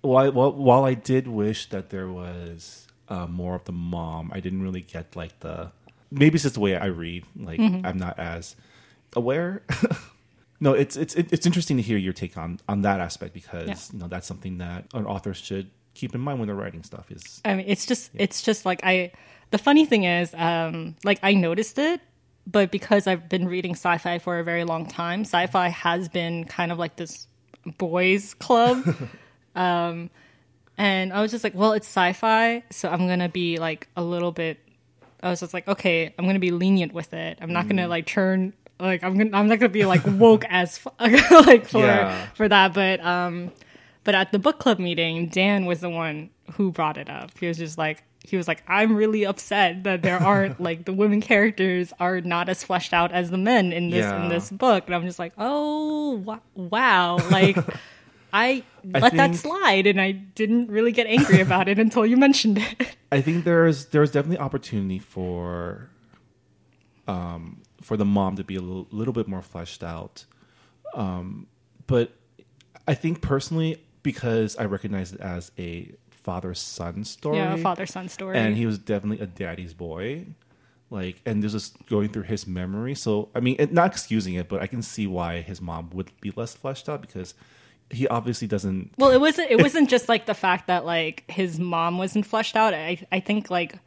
[0.00, 4.40] while while, while I did wish that there was uh, more of the mom, I
[4.40, 5.72] didn't really get like the
[6.10, 7.24] maybe it's just the way I read.
[7.36, 8.54] Like I'm not as
[9.16, 9.62] aware.
[10.62, 13.76] no, it's it's it's interesting to hear your take on on that aspect because Yeah.
[13.92, 17.10] you know that's something that an author should keep in mind when they're writing stuff.
[17.10, 19.10] Is I mean, it's just it's just like I.
[19.50, 22.00] The funny thing is, um, like I noticed it,
[22.46, 26.70] but because I've been reading sci-fi for a very long time, sci-fi has been kind
[26.72, 27.26] of like this
[27.76, 28.82] boys' club.
[29.56, 30.10] um,
[30.78, 34.32] and I was just like, well, it's sci-fi, so I'm gonna be like a little
[34.32, 34.58] bit.
[35.22, 37.36] I was just like, okay, I'm gonna be lenient with it.
[37.40, 40.80] I'm not gonna like turn like I'm gonna I'm not gonna be like woke as
[41.00, 42.26] like for Yeah.
[42.34, 43.50] for that, but um.
[44.04, 47.38] But at the book club meeting, Dan was the one who brought it up.
[47.38, 50.92] He was just like, he was like, I'm really upset that there aren't like the
[50.92, 54.20] women characters are not as fleshed out as the men in this Yeah.
[54.24, 54.86] in this book.
[54.86, 57.56] And I'm just like, oh wow, like
[58.32, 62.16] I I let that slide, and I didn't really get angry about it until you
[62.16, 62.96] mentioned it.
[63.12, 65.90] I think there's there's definitely opportunity for
[67.06, 70.24] um for the mom to be a little, little bit more fleshed out.
[70.94, 71.46] Um
[71.86, 72.12] but
[72.86, 77.38] I think personally because I recognize it as a father son story.
[77.38, 78.38] yeah, a father son story.
[78.38, 80.26] And he was definitely a daddy's boy.
[80.90, 82.94] Like and this is going through his memory.
[82.94, 86.10] So I mean it, not excusing it, but I can see why his mom would
[86.20, 87.34] be less fleshed out because
[87.90, 89.50] he obviously doesn't Well, it wasn't.
[89.50, 92.72] It wasn't just like the fact that like his mom wasn't fleshed out.
[92.74, 93.78] I I think like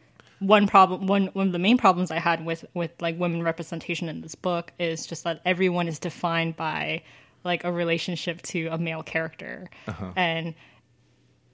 [0.47, 4.09] one problem, one one of the main problems I had with with like women representation
[4.09, 7.03] in this book is just that everyone is defined by
[7.43, 9.69] like a relationship to a male character,
[10.15, 10.53] and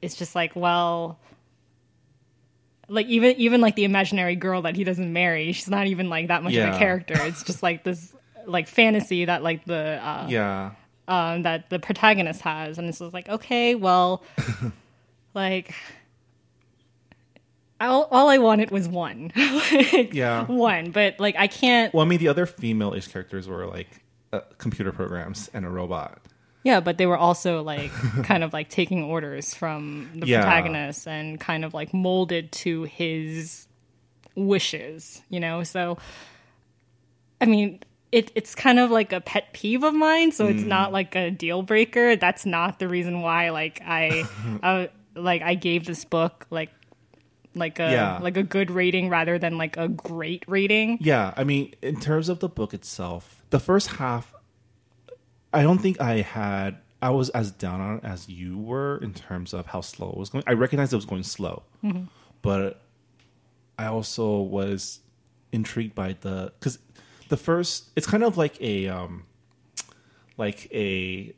[0.01, 1.19] it's just like well.
[2.87, 6.27] Like even even like the imaginary girl that he doesn't marry, she's not even like
[6.27, 7.13] that much of a character.
[7.17, 8.13] It's just like this
[8.45, 10.71] like fantasy that like the uh, Yeah.
[11.07, 14.23] um, that the protagonist has, and it's just like, okay, well,
[15.33, 15.73] like,
[17.87, 20.45] all, all I wanted was one, Like, Yeah.
[20.45, 21.93] one, but like I can't.
[21.93, 24.03] Well, I mean, the other female-ish characters were like
[24.33, 26.19] uh, computer programs and a robot.
[26.63, 27.91] Yeah, but they were also like
[28.23, 30.41] kind of like taking orders from the Yeah.
[30.41, 33.67] protagonist and kind of like molded to his
[34.35, 35.63] wishes, you know.
[35.63, 35.97] So,
[37.39, 37.79] I mean.
[38.11, 40.67] It, it's kind of like a pet peeve of mine, so it's Mm.
[40.67, 42.17] not like a deal breaker.
[42.17, 44.25] That's not the reason why, like I,
[44.61, 46.71] I like I gave this book like
[47.53, 48.19] like a Yeah.
[48.21, 50.97] like a good rating rather than like a great rating.
[51.01, 54.33] Yeah, I mean, in terms of the book itself, the first half,
[55.53, 56.77] I don't think I had.
[57.01, 60.17] I was as down on it as you were in terms of how slow it
[60.17, 60.43] was going.
[60.45, 61.63] I recognized it was going slow,
[62.43, 62.81] but
[63.77, 64.99] I also was
[65.51, 66.77] intrigued by the because
[67.29, 67.89] the first.
[67.95, 69.23] It's kind of like a um,
[70.37, 71.33] like a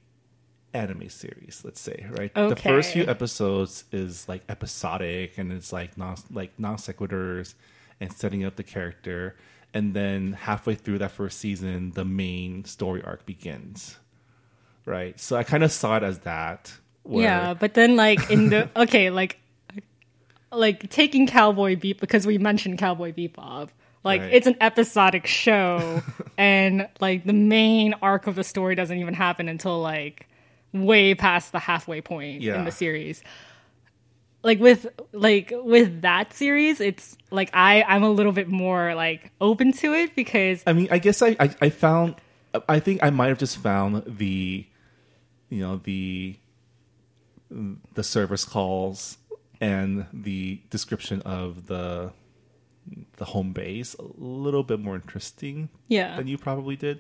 [0.74, 2.34] anime series, let's say, right?
[2.34, 7.54] The first few episodes is like episodic and it's like non like non sequiturs
[8.00, 9.36] and setting up the character.
[9.76, 13.98] And then halfway through that first season, the main story arc begins.
[14.86, 15.20] Right.
[15.20, 16.74] So I kind of saw it as that.
[17.04, 19.40] where- Yeah, but then like in the okay, like
[20.52, 23.70] like taking Cowboy Beep because we mentioned Cowboy Bebop.
[24.04, 24.34] Like Right.
[24.34, 26.02] it's an episodic show
[26.38, 30.28] and like the main arc of the story doesn't even happen until like
[30.74, 33.24] way past the halfway point in the series.
[34.44, 39.32] Like with like with that series, it's like I I'm a little bit more like
[39.40, 42.16] open to it because I mean, I guess I, I, I found,
[42.68, 44.68] I think I might have just found the,
[45.50, 46.36] you know, the,
[47.94, 49.18] the service calls
[49.62, 52.12] and the description of the,
[53.16, 56.18] the home base a little bit more interesting yeah.
[56.18, 57.00] than you probably did.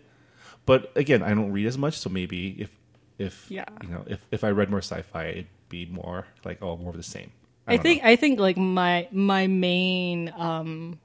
[0.66, 2.78] But again, I don't read as much, so maybe if,
[3.18, 3.66] if Yeah.
[3.84, 6.98] you know, if if I read more sci-fi, it'd be more like oh, more of
[6.98, 7.32] the same.
[7.68, 8.10] I, don't think know.
[8.10, 11.00] I think like my my main um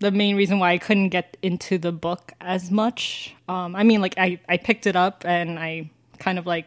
[0.00, 3.34] the main reason why I couldn't get into the book as much.
[3.48, 6.66] Um I mean like I I picked it up and I kind of like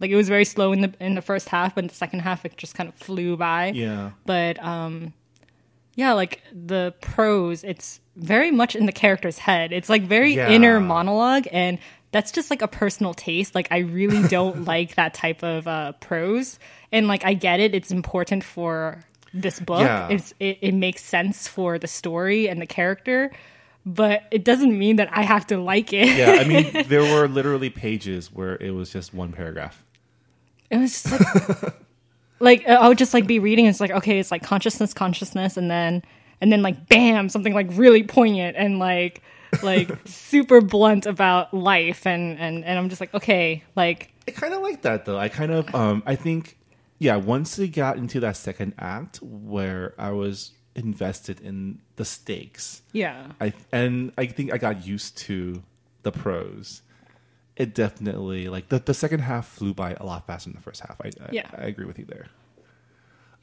[0.00, 2.20] like it was very slow in the in the first half but in the second
[2.20, 3.72] half it just kind of flew by.
[3.74, 5.12] yeah, But um
[5.94, 9.72] yeah, like the prose it's very much in the character's head.
[9.72, 10.48] It's like very Yeah.
[10.50, 11.78] inner monologue and
[12.10, 13.54] that's just like a personal taste.
[13.54, 16.58] Like I really don't like that type of uh prose.
[16.92, 19.04] And like I get it, it's important for
[19.34, 19.80] this book.
[19.80, 20.08] Yeah.
[20.08, 23.30] It's it, it makes sense for the story and the character,
[23.84, 26.16] but it doesn't mean that I have to like it.
[26.16, 26.38] yeah.
[26.40, 29.84] I mean, there were literally pages where it was just one paragraph.
[30.70, 31.74] It was just like,
[32.40, 33.66] like I would just like be reading.
[33.66, 36.02] It's like okay, it's like consciousness, consciousness, and then
[36.40, 39.22] and then like bam, something like really poignant and like
[39.62, 44.54] like super blunt about life, and and and I'm just like okay, like I kind
[44.54, 45.18] of like that though.
[45.18, 46.58] I kind of, um, I think,
[46.98, 47.16] yeah.
[47.16, 53.32] Once it got into that second act where I was invested in the stakes, yeah,
[53.40, 55.62] I and I think I got used to
[56.02, 56.82] the prose.
[57.56, 60.80] It definitely like the the second half flew by a lot faster than the first
[60.80, 61.00] half.
[61.02, 61.50] I I, Yeah.
[61.56, 62.26] I agree with you there.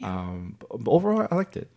[0.03, 1.69] Um, but but overall, I liked it.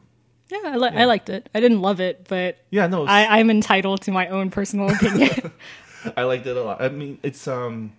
[0.51, 0.59] Yeah.
[0.64, 1.49] I, li- I liked it.
[1.55, 5.53] I didn't love it, but Yeah, no, I, I'm entitled to my own personal opinion.
[6.16, 6.80] I liked it a lot.
[6.80, 7.92] I mean, it's um,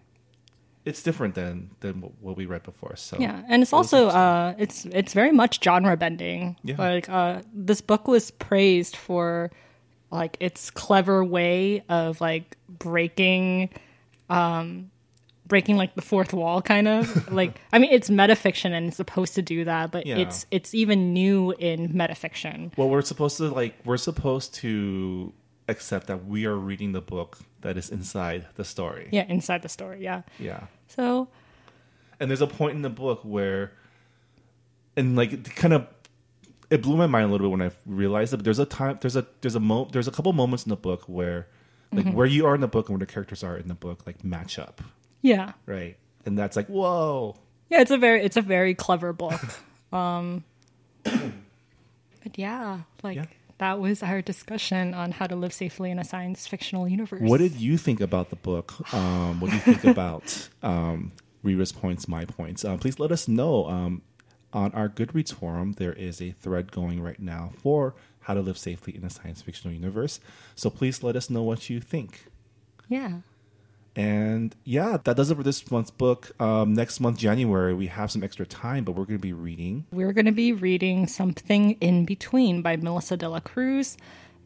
[0.85, 2.95] it's different than than what- what we read before.
[2.95, 6.55] So Yeah, and it's also uh, it's it's very much genre bending.
[6.63, 6.75] Yeah.
[6.77, 9.51] Like uh, this book was praised for
[10.11, 13.69] like its clever way of like breaking,
[14.29, 14.89] um,
[15.49, 17.29] breaking like the fourth wall, kind of.
[17.41, 20.17] like I mean, it's metafiction and it's supposed to do that, but Yeah.
[20.19, 22.71] it's it's even new in metafiction.
[22.77, 25.33] Well, we're supposed to like we're supposed to
[25.67, 29.09] accept that we are reading the book that is inside the story.
[29.11, 30.01] Yeah, inside the story.
[30.01, 30.21] Yeah.
[30.39, 30.61] Yeah.
[30.87, 31.27] So
[32.19, 33.73] And there's a point in the book where
[34.95, 35.87] and like it kind of
[36.69, 38.97] it blew my mind a little bit when I realized it, but there's a time
[39.01, 41.47] there's a there's a mo there's a couple moments in the book where
[41.91, 42.15] like Mm-hmm.
[42.15, 44.23] where you are in the book and where the characters are in the book like
[44.23, 44.81] match up,
[45.21, 45.97] yeah, right?
[46.25, 47.35] And that's like, whoa.
[47.69, 49.41] yeah, it's a very it's a very clever book.
[49.93, 50.43] um,
[51.03, 53.25] but yeah, like Yeah.
[53.57, 57.21] that was our discussion on how to live safely in a science fictional universe.
[57.21, 58.93] What did you think about the book?
[58.93, 61.11] Um, what do you think about um,
[61.43, 62.63] Reera's points, my points?
[62.65, 63.67] Um, please let us know.
[63.67, 64.01] Um,
[64.51, 68.57] on our Goodreads forum, there is a thread going right now for how to live
[68.57, 70.19] safely in a science fictional universe.
[70.55, 72.25] So please let us know what you think.
[72.87, 73.19] Yeah.
[73.99, 76.31] And yeah, that does it for this month's book.
[76.41, 79.85] Um, next month, January, we have some extra time, but we're going to be reading.
[79.91, 83.97] We're going to be reading Something in Between by Melissa de la Cruz.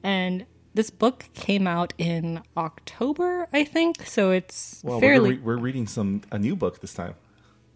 [0.01, 4.07] And this book came out in October, I think.
[4.07, 5.37] So it's Well, fairly.
[5.37, 7.13] we're, we're reading some a new book this time.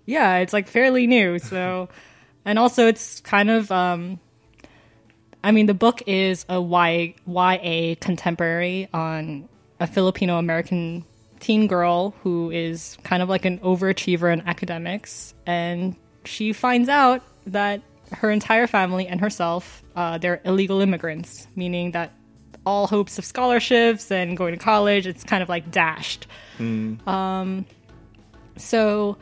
[0.08, 1.38] yeah, it's like fairly new.
[1.48, 1.90] So,
[2.44, 4.20] and also it's kind of, um,
[5.44, 9.48] I mean, the book is a y, YA contemporary on
[9.80, 11.06] a Filipino American
[11.40, 15.34] teen girl who is kind of like an overachiever in academics.
[15.46, 17.82] And she finds out that
[18.12, 22.14] her entire family and herself, uh, they're illegal immigrants, meaning that
[22.66, 26.28] all hopes of scholarships and going to college, it's kind of like dashed.
[26.60, 27.66] Um,
[28.58, 29.18] so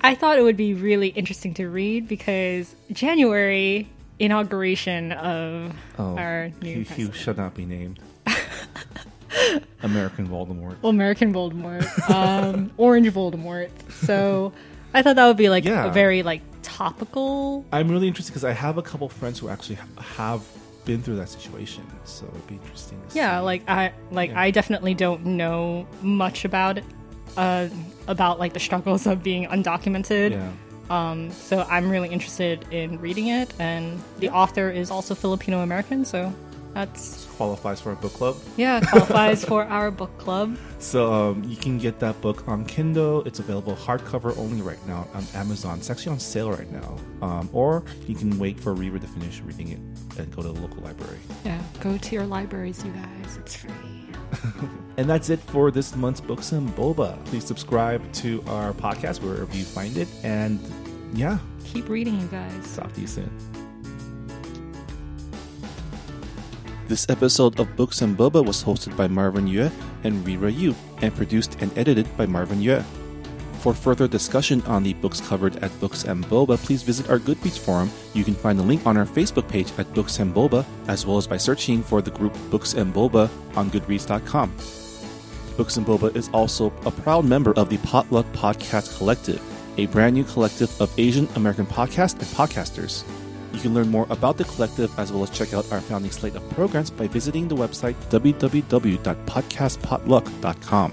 [0.00, 6.50] I thought it would be really interesting to read because January inauguration of Oh, our
[6.62, 8.00] new he, he should not be named.
[9.82, 10.76] American Voldemort.
[10.84, 13.70] American Voldemort, um, Orange Voldemort.
[13.92, 14.52] So
[14.94, 15.86] I thought that would be like Yeah.
[15.86, 17.64] a very like topical.
[17.72, 20.42] I'm really interested because I have a couple friends who actually ha- have
[20.84, 23.00] been through that situation, so it'd be interesting.
[23.10, 23.44] To Yeah, see.
[23.44, 24.40] like I like Yeah.
[24.40, 26.84] I definitely don't know much about it
[27.36, 27.68] uh,
[28.08, 30.32] about like the struggles of being undocumented.
[30.32, 30.50] Yeah.
[30.90, 36.04] Um, so I'm really interested in reading it, and the author is also Filipino American,
[36.04, 36.32] so
[36.74, 38.36] that's Qualifies for a book club.
[38.56, 40.56] yeah qualifies for our book club.
[40.80, 43.22] So um, you can get that book on Kindle.
[43.24, 45.76] It's available hardcover only right now on Amazon.
[45.78, 46.96] It's actually on sale right now.
[47.20, 49.78] Um, or you can wait for Reera to finish reading it
[50.18, 51.18] and go to the local library.
[51.44, 53.36] Yeah, go to your libraries, you guys.
[53.36, 53.70] It's free.
[54.96, 57.22] And that's it for this month's Books and Boba.
[57.26, 60.08] Please subscribe to our podcast wherever you find it.
[60.24, 60.58] And
[61.12, 62.74] yeah, Keep reading, you guys.
[62.76, 63.30] talk to you soon.
[66.90, 69.70] This episode of Books and Boba was hosted by Marvin Yueh
[70.02, 72.82] and Reera Yoo and produced and edited by Marvin Yueh.
[73.60, 77.60] For further discussion on the books covered at Books and Boba, please visit our Goodreads
[77.60, 77.92] forum.
[78.12, 81.16] You can find the link on our Facebook page at Books and Boba, as well
[81.16, 84.50] as by searching for the group Books and Boba on Goodreads.com.
[85.56, 89.40] Books and Boba is also a proud member of the Potluck Podcast Collective,
[89.78, 93.04] a brand new collective of Asian American podcasts and podcasters.
[93.52, 96.34] You can learn more about the collective as well as check out our founding slate
[96.36, 100.92] of programs by visiting the website www.podcastpotluck.com.